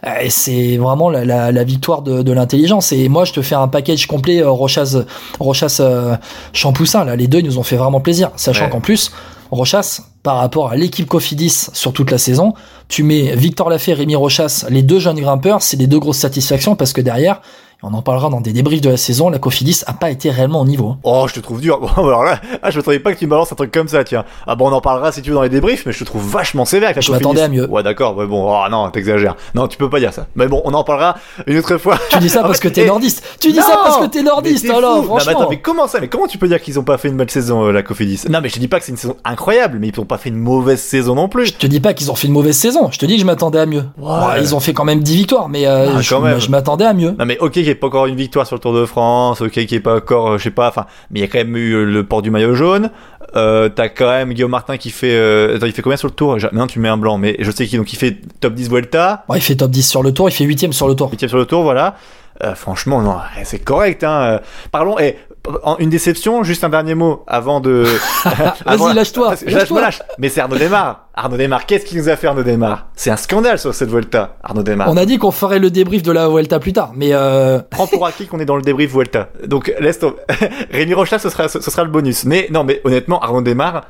[0.06, 2.92] Euh, et c'est vraiment la, la, la victoire de, de l'intelligence.
[2.92, 4.96] Et moi, je te fais un package complet euh, Rochas,
[5.38, 6.16] Rochas euh,
[6.52, 7.04] Champoussin.
[7.04, 8.70] Là, les deux ils nous ont fait vraiment plaisir, sachant Ouais.
[8.70, 9.12] qu'en plus,
[9.50, 12.54] Rochas, par rapport à l'équipe Cofidis sur toute la saison,
[12.88, 16.76] tu mets Victor Lafay, Rémi Rochas, les deux jeunes grimpeurs, c'est des deux grosses satisfactions
[16.76, 17.40] parce que derrière,
[17.82, 20.60] on en parlera dans des débriefs de la saison, la Cofidis a pas été réellement
[20.60, 20.88] au niveau.
[20.90, 20.98] hein.
[21.02, 21.80] Oh, je te trouve dur.
[22.00, 24.04] Bon, alors là, ah, je m'attendais pas que tu me balances un truc comme ça,
[24.04, 24.24] tiens.
[24.46, 26.26] Ah bon, on en parlera si tu veux dans les débriefs, mais je te trouve
[26.26, 27.68] vachement sévère avec la Je m'attendais à mieux.
[27.68, 28.16] Ouais, d'accord.
[28.16, 29.34] Ouais, bon, oh non, t'exagères.
[29.54, 30.26] Non, tu peux pas dire ça.
[30.34, 31.16] Mais bon, on en parlera
[31.46, 31.98] une autre fois.
[32.10, 33.22] Tu dis ça parce que t'es nordiste.
[33.40, 35.10] Tu dis ça parce que t'es nordiste, Mais alors, fou.
[35.10, 37.08] Non, mais attends, mais comment ça Mais comment tu peux dire qu'ils ont pas fait
[37.08, 38.24] une belle saison, euh, la Cofidis?
[38.28, 40.18] Non, mais je te dis pas que c'est une saison incroyable, mais ils ont pas
[40.18, 41.46] fait une mauvaise saison non plus.
[41.46, 42.90] Je te dis pas qu'ils ont fait une mauvaise saison.
[42.90, 43.84] Je te dis que je m'attendais à mieux.
[43.98, 44.40] Ouais.
[44.40, 47.14] Ils ont fait quand même 10 victoires, mais euh, Ah, je, m'attendais à mieux.
[47.18, 49.40] Non mais ok qu'il n'y ait pas encore une victoire sur le Tour de France,
[49.40, 51.28] ok qu'il n'y ait pas encore, euh, je sais pas, enfin, mais il y a
[51.28, 52.90] quand même eu euh, le port du maillot jaune.
[53.36, 56.14] Euh, T'as quand même Guillaume Martin qui fait, euh, attends, il fait combien sur le
[56.14, 56.36] Tour?
[56.52, 59.24] Non, tu mets un blanc, mais je sais qu'il donc il fait top 10 Vuelta,
[59.28, 61.10] Bon, il fait top 10 sur le tour, il fait 8ème sur le tour.
[61.10, 61.96] 8 sur le Tour, voilà.
[62.42, 64.02] Euh, franchement, non, c'est correct.
[64.02, 64.20] Hein.
[64.22, 64.38] Euh,
[64.72, 64.98] Parlons.
[64.98, 65.29] Et en-
[65.78, 67.84] une déception, juste un dernier mot avant de.
[68.64, 69.34] Vas-y, lâche-toi.
[69.46, 70.02] Lâche, lâche.
[70.18, 71.08] Mais c'est Arnaud Desmar.
[71.14, 72.88] Arnaud Desmar, qu'est-ce qu'il nous a fait Arnaud Desmar?
[72.94, 74.88] C'est un scandale sur cette Vuelta, Arnaud Desmar.
[74.90, 77.86] On a dit qu'on ferait le débrief de la Vuelta plus tard, mais euh, prends
[77.86, 79.30] pour acquis qu'on est dans le débrief Vuelta.
[79.46, 80.16] Donc laisse tomber.
[80.70, 82.24] Rémi Rocha, ce sera, ce sera le bonus.
[82.24, 83.86] Mais non, mais honnêtement, Arnaud Desmar,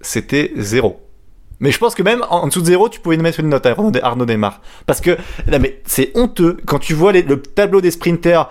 [0.00, 1.00] c'était zéro.
[1.60, 3.74] Mais je pense que même en dessous de zéro, tu pouvais mettre une note à
[4.02, 4.60] Arnaud, Desmar.
[4.86, 5.12] Parce que,
[5.50, 8.50] non mais c'est honteux quand tu vois les- le tableau des sprinters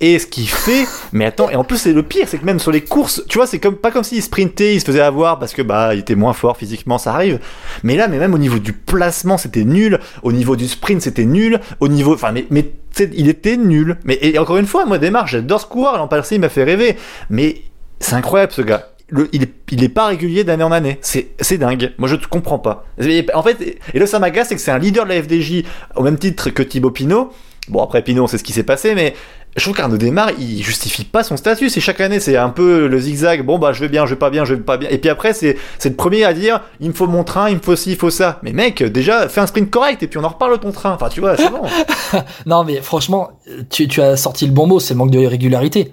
[0.00, 0.86] et ce qu'il fait.
[1.12, 3.38] Mais attends, et en plus c'est le pire, c'est que même sur les courses, tu
[3.38, 6.00] vois, c'est comme pas comme s'il sprintait, il se faisait avoir parce que bah il
[6.00, 7.38] était moins fort physiquement, ça arrive.
[7.82, 10.00] Mais là, mais même au niveau du placement, c'était nul.
[10.22, 11.60] Au niveau du sprint, c'était nul.
[11.80, 12.72] Au niveau, enfin, mais,
[13.12, 13.96] il était nul.
[14.04, 15.96] Mais et encore une fois, moi, Desmar, j'adore ce coureur.
[15.96, 16.96] L'an il m'a fait rêver.
[17.30, 17.62] Mais
[18.00, 18.90] c'est incroyable ce gars.
[19.32, 20.98] Il, est, il pas régulier d'année en année.
[21.02, 21.92] C'est, dingue.
[21.98, 22.86] Moi, je te comprends pas.
[22.98, 25.64] Et, en fait, et le Samaga, c'est que c'est un leader de la FDJ
[25.94, 27.32] au même titre que Thibaut Pinot.
[27.68, 29.14] Bon, après Pinot, sait ce qui s'est passé, mais
[29.56, 31.70] je trouve qu'Arnaud Desmar, il justifie pas son statut.
[31.70, 33.44] C'est chaque année, c'est un peu le zigzag.
[33.44, 34.88] Bon, bah, je vais bien, je vais pas bien, je vais pas bien.
[34.90, 37.56] Et puis après, c'est, c'est le premier à dire, il me faut mon train, il
[37.56, 38.40] me faut ci, il faut ça.
[38.42, 40.92] Mais mec, déjà, fais un sprint correct et puis on en reparle ton train.
[40.92, 41.62] Enfin, tu vois, c'est bon.
[42.46, 43.30] non, mais franchement,
[43.70, 45.92] tu, tu as sorti le bon mot, c'est le manque de régularité.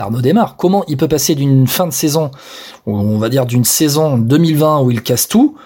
[0.00, 0.56] Arnaud démarre.
[0.56, 2.30] Comment il peut passer d'une fin de saison,
[2.86, 5.56] on va dire d'une saison 2020 où il casse tout,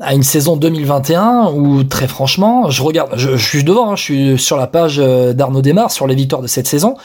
[0.00, 4.02] à une saison 2021 où très franchement, je regarde, je, je suis devant, hein, je
[4.02, 6.96] suis sur la page euh, d'Arnaud Desmar sur les victoires de cette saison.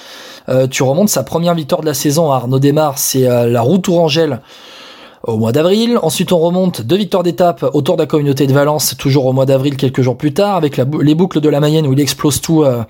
[0.50, 3.62] Euh, tu remontes sa première victoire de la saison à Arnaud Desmar, c'est euh, la
[3.62, 4.42] route Tourangelle
[5.24, 6.00] au mois d'avril.
[6.02, 9.46] Ensuite, on remonte deux victoires d'étape autour de la communauté de Valence, toujours au mois
[9.46, 12.64] d'avril, quelques jours plus tard, avec les boucles de la Mayenne où il explose tout
[12.64, 12.84] euh,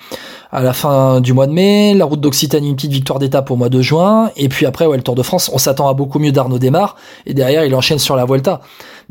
[0.51, 1.93] à la fin du mois de mai.
[1.93, 4.31] La route d'Occitanie, une petite victoire d'étape au mois de juin.
[4.37, 6.95] Et puis après, ouais, le Tour de France, on s'attend à beaucoup mieux d'Arnaud Démarre.
[7.25, 8.61] Et derrière, il enchaîne sur la Vuelta.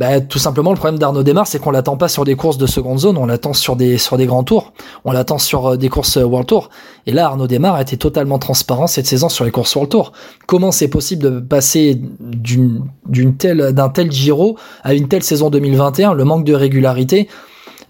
[0.00, 2.66] Bah, tout simplement, le problème d'Arnaud Démarre, c'est qu'on l'attend pas sur des courses de
[2.66, 4.72] seconde zone, on l'attend sur des sur des grands tours,
[5.04, 6.70] on l'attend sur euh, des courses euh, World Tour.
[7.06, 10.12] Et là, Arnaud Démarre a été totalement transparent cette saison sur les courses World Tour.
[10.46, 16.14] Comment c'est possible de passer d'une telle d'un tel Giro à une telle saison 2021
[16.14, 17.28] Le manque de régularité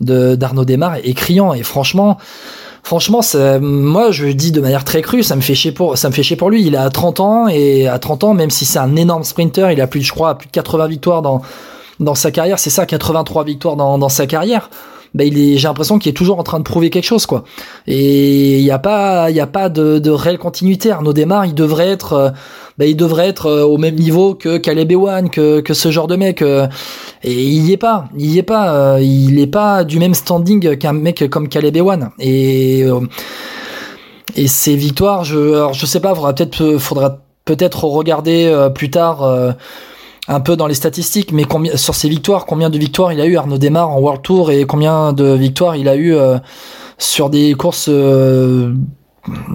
[0.00, 2.18] de d'Arnaud Démarre est criant et franchement.
[2.82, 3.20] Franchement,
[3.60, 6.22] moi je dis de manière très crue, ça me fait chier pour ça me fait
[6.22, 6.64] chier pour lui.
[6.64, 9.80] Il a 30 ans et à 30 ans, même si c'est un énorme sprinter, il
[9.82, 11.42] a plus, je crois, plus de 80 victoires dans
[12.00, 14.70] dans sa carrière, c'est ça, 83 victoires dans, dans sa carrière.
[15.14, 17.42] Bah, il est, j'ai l'impression qu'il est toujours en train de prouver quelque chose, quoi.
[17.86, 20.92] Et il n'y a pas, il y a pas de, de réelle continuité.
[20.92, 22.30] Arnaud Desmar, il devrait être, euh,
[22.78, 26.06] bah, il devrait être euh, au même niveau que Caleb Ewan, que, que ce genre
[26.06, 26.42] de mec.
[26.42, 26.68] Euh,
[27.24, 30.76] et il y est pas, il y est pas, il est pas du même standing
[30.78, 32.10] qu'un mec comme Caleb Ewan.
[32.18, 32.84] Et
[34.36, 39.54] et ces victoires, je, alors je sais pas, faudra peut-être, faudra peut-être regarder plus tard
[40.30, 43.26] un peu dans les statistiques, mais combien, sur ses victoires, combien de victoires il a
[43.26, 46.38] eu Arnaud Desmar en World Tour et combien de victoires il a eu euh,
[46.98, 48.72] sur des courses euh,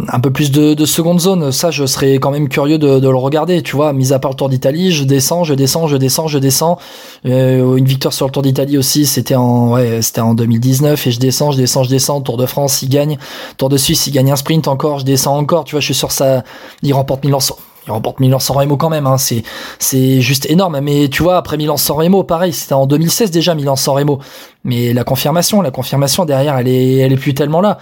[0.10, 1.54] un peu plus de, de, seconde zone.
[1.54, 3.64] Ça, je serais quand même curieux de, le regarder.
[3.64, 6.40] Tu vois, mis à part le Tour d'Italie, je descends, je descends, je descends, je
[6.40, 6.78] descends.
[7.26, 11.12] Euh, une victoire sur le Tour d'Italie aussi, c'était en ouais, c'était en 2019 et
[11.12, 12.20] je descends, je descends, je descends.
[12.20, 13.18] Tour de France, il gagne.
[13.58, 15.64] Tour de Suisse, il gagne un sprint encore, je descends encore.
[15.64, 16.44] Tu vois, je suis sur ça.
[16.84, 17.40] Il remporte Milan
[17.88, 19.18] il remporte Milan-San Remo quand même, hein.
[19.18, 19.44] c'est
[19.80, 20.80] c'est juste énorme.
[20.82, 24.20] Mais tu vois, après Milan-San Remo, pareil, c'était en 2016 déjà Milan-San Remo.
[24.64, 27.78] Mais la confirmation, la confirmation derrière, elle est elle est plus tellement là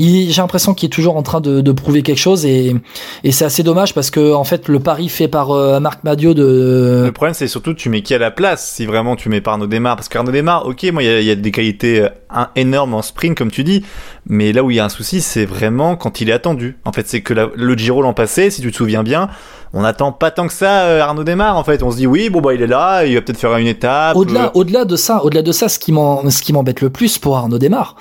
[0.00, 2.74] j'ai l'impression qu'il est toujours en train de, de prouver quelque chose et,
[3.24, 6.34] et c'est assez dommage parce que en fait le pari fait par euh, Marc Madio
[6.34, 9.40] de le problème c'est surtout tu mets qui à la place si vraiment tu mets
[9.40, 9.96] par Arnaud Desmar.
[9.96, 13.36] Parce qu'Arnaud Desmar ok moi il y, y a, des qualités euh, énormes en sprint
[13.36, 13.84] comme tu dis.
[14.26, 16.78] Mais là où il y a un souci c'est vraiment quand il est attendu.
[16.84, 19.28] En fait c'est que le Giro l'an passé si tu te souviens bien
[19.72, 21.82] on attend pas tant que ça euh, Arnaud Desmar en fait.
[21.82, 24.16] On se dit oui bon bah il est là il va peut-être faire une étape
[24.16, 27.96] au-delà au-delà de ça au-delà de ça ce qui m'embête le plus pour Arnaud Desmar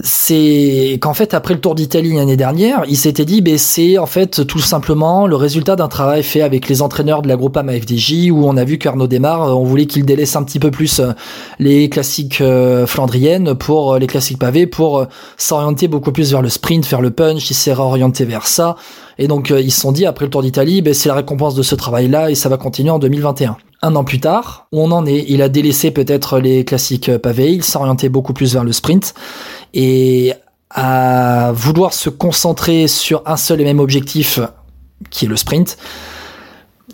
[0.00, 4.06] c'est qu'en fait après le Tour d'Italie l'année dernière, il s'était dit ben c'est en
[4.06, 8.30] fait tout simplement le résultat d'un travail fait avec les entraîneurs de la Groupama FDJ
[8.30, 11.12] où on a vu qu'Arnaud démarre, on voulait qu'il délaisse un petit peu plus euh,
[11.58, 16.48] les classiques euh, flandriennes pour euh, les classiques pavés pour s'orienter beaucoup plus vers le
[16.48, 18.76] sprint, vers le punch, il s'est réorienté vers ça.
[19.18, 21.62] Et donc ils se sont dit après le Tour d'Italie ben c'est la récompense de
[21.62, 25.04] ce travail-là et ça va continuer en 2021 un an plus tard, où on en
[25.06, 25.24] est.
[25.28, 29.14] Il a délaissé peut-être les classiques pavés, il s'est orienté beaucoup plus vers le sprint
[29.74, 30.32] et
[30.70, 34.40] à vouloir se concentrer sur un seul et même objectif
[35.10, 35.76] qui est le sprint.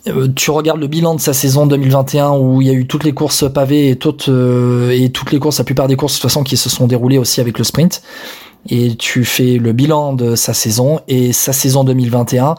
[0.06, 3.04] Euh, tu regardes le bilan de sa saison 2021 où il y a eu toutes
[3.04, 6.18] les courses pavées et toutes, euh, et toutes les courses, la plupart des courses de
[6.18, 8.02] toute façon qui se sont déroulées aussi avec le sprint.
[8.68, 12.56] Et tu fais le bilan de sa saison et sa saison 2021.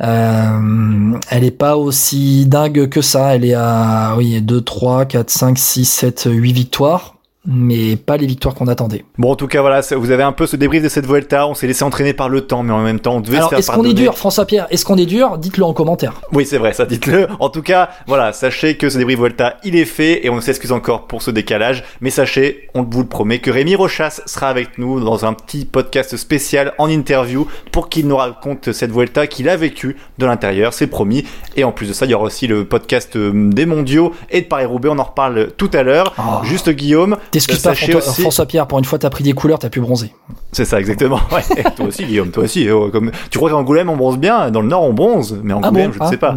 [0.00, 3.34] Euh, elle est pas aussi dingue que ça.
[3.34, 8.26] Elle est à oui 2, 3, 4, 5, 6, 7, 8 victoires mais pas les
[8.26, 9.04] victoires qu'on attendait.
[9.18, 11.48] Bon, en tout cas, voilà, vous avez un peu ce débrief de cette Vuelta.
[11.48, 13.50] On s'est laissé entraîner par le temps, mais en même temps, on devait Alors, se
[13.50, 15.38] faire est-ce qu'on est dur, François Pierre Est-ce qu'on est dur?
[15.38, 16.20] Dites-le en commentaire.
[16.32, 17.26] Oui, c'est vrai, ça, dites-le.
[17.40, 20.72] En tout cas, voilà, sachez que ce débrief Vuelta, il est fait et on s'excuse
[20.72, 21.82] encore pour ce décalage.
[22.00, 25.64] Mais sachez, on vous le promet, que Rémi Rochas sera avec nous dans un petit
[25.64, 30.72] podcast spécial en interview pour qu'il nous raconte cette Vuelta qu'il a vécue de l'intérieur,
[30.72, 31.24] c'est promis.
[31.56, 34.42] Et en plus de ça, il y aura aussi le podcast euh, des mondiaux et
[34.42, 34.90] de Paris-Roubaix.
[34.90, 36.14] On en reparle tout à l'heure.
[36.18, 36.44] Oh.
[36.44, 37.16] Juste Guillaume.
[37.32, 38.20] T'excuses pas, François, aussi...
[38.20, 40.14] François Pierre, pour une fois, t'as pris des couleurs, t'as pu bronzer.
[40.52, 41.18] C'est ça, exactement.
[41.32, 41.62] Ouais.
[41.74, 42.68] toi aussi, Guillaume, toi aussi.
[42.70, 43.10] Oh, comme...
[43.30, 45.40] Tu crois qu'Angoulême, on bronze bien Dans le Nord, on bronze.
[45.42, 46.34] Mais Angoulême, ah bon je ne ah, sais pas.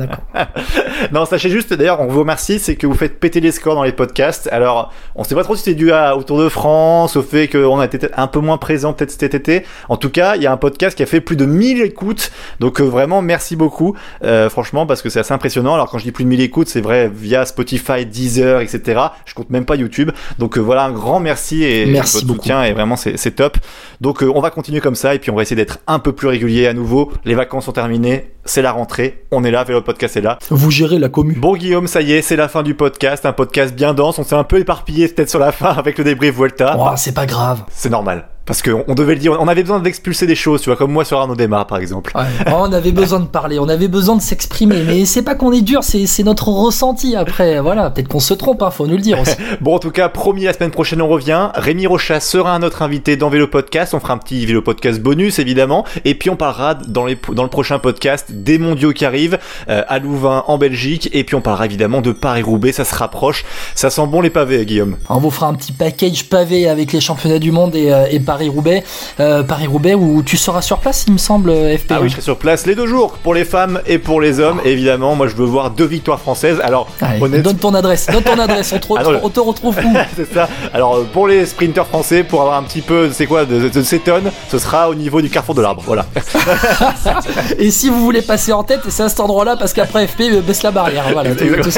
[1.11, 3.83] non, sachez juste, d'ailleurs, on vous remercie, c'est que vous faites péter les scores dans
[3.83, 4.47] les podcasts.
[4.53, 7.49] Alors, on sait pas trop si c'est dû à, au Tour de France, au fait
[7.49, 9.65] qu'on a été un peu moins présent peut-être cet été.
[9.89, 12.31] En tout cas, il y a un podcast qui a fait plus de 1000 écoutes.
[12.61, 13.97] Donc, euh, vraiment, merci beaucoup.
[14.23, 15.73] Euh, franchement, parce que c'est assez impressionnant.
[15.73, 19.01] Alors, quand je dis plus de 1000 écoutes, c'est vrai via Spotify, Deezer, etc.
[19.25, 20.11] Je compte même pas YouTube.
[20.39, 22.39] Donc, euh, voilà, un grand merci et merci votre beaucoup.
[22.39, 22.63] soutien.
[22.63, 23.57] Et vraiment, c'est top.
[24.01, 26.11] Donc, euh, on va continuer comme ça et puis on va essayer d'être un peu
[26.13, 27.11] plus régulier à nouveau.
[27.25, 30.37] Les vacances sont terminées, c'est la rentrée, on est là, Vélo Podcast est là.
[30.49, 31.35] Vous gérez la commu.
[31.35, 34.23] Bon Guillaume, ça y est, c'est la fin du podcast, un podcast bien dense, on
[34.23, 36.75] s'est un peu éparpillé peut-être sur la fin avec le débrief Vuelta.
[36.79, 37.63] Oh, c'est pas grave.
[37.69, 38.27] C'est normal.
[38.45, 40.91] Parce qu'on on devait le dire, on avait besoin d'expulser des choses, tu vois, comme
[40.91, 42.11] moi sur Arnaud Démarre par exemple.
[42.15, 45.51] Ouais, on avait besoin de parler, on avait besoin de s'exprimer, mais c'est pas qu'on
[45.51, 47.59] est dur, c'est c'est notre ressenti après.
[47.59, 49.35] Voilà, peut-être qu'on se trompe, hein, faut nous le dire aussi.
[49.61, 51.49] Bon, en tout cas, promis, la semaine prochaine, on revient.
[51.55, 53.93] Rémi Rocha sera notre invité dans Vélo Podcast.
[53.93, 55.85] On fera un petit Vélo Podcast bonus, évidemment.
[56.03, 59.39] Et puis, on parlera dans, les, dans le prochain podcast des mondiaux qui arrivent
[59.69, 61.09] euh, à Louvain, en Belgique.
[61.13, 62.71] Et puis, on parlera évidemment de Paris-Roubaix.
[62.71, 63.45] Ça se rapproche.
[63.75, 64.97] Ça sent bon les pavés, Guillaume.
[65.09, 68.19] On vous fera un petit package pavé avec les championnats du monde et, euh, et
[68.35, 68.83] Paris-Roubaix.
[69.21, 71.91] Euh, Paris-Roubaix où tu seras sur place, il me semble, FP.
[71.91, 74.39] Ah oui, je serai sur place les deux jours pour les femmes et pour les
[74.41, 74.59] hommes.
[74.65, 76.59] Évidemment, moi, je veux voir deux victoires françaises.
[76.63, 79.29] Alors, Allez, honnête- Donne ton adresse, donne ton adresse, on te, Ah non, retrouve- on
[79.29, 80.49] te retrouve où c'est ça.
[80.73, 83.69] Alors, euh, pour les sprinteurs français, pour avoir un petit peu, c'est quoi, de, de,
[83.69, 85.81] de ces tonnes, ce sera au niveau du carrefour de l'arbre.
[85.85, 86.05] Voilà.
[87.59, 90.41] Et si vous voulez passer en tête, c'est à cet endroit-là parce qu'après FP euh,
[90.41, 91.05] baisse la barrière.
[91.13, 91.69] Voilà, tout, tout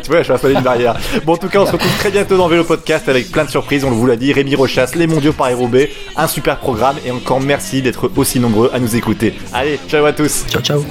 [0.00, 0.94] tu vois, je vais installer une barrière.
[1.24, 3.50] Bon, en tout cas, on se retrouve très bientôt dans Vélo Podcast avec plein de
[3.50, 3.84] surprises.
[3.84, 6.96] On vous l'a dit, Rémi Rochas, les mondiaux Paris-Roubaix, un super programme.
[7.04, 9.34] Et encore merci d'être aussi nombreux à nous écouter.
[9.52, 10.44] Allez, ciao à tous.
[10.48, 10.84] Ciao, ciao.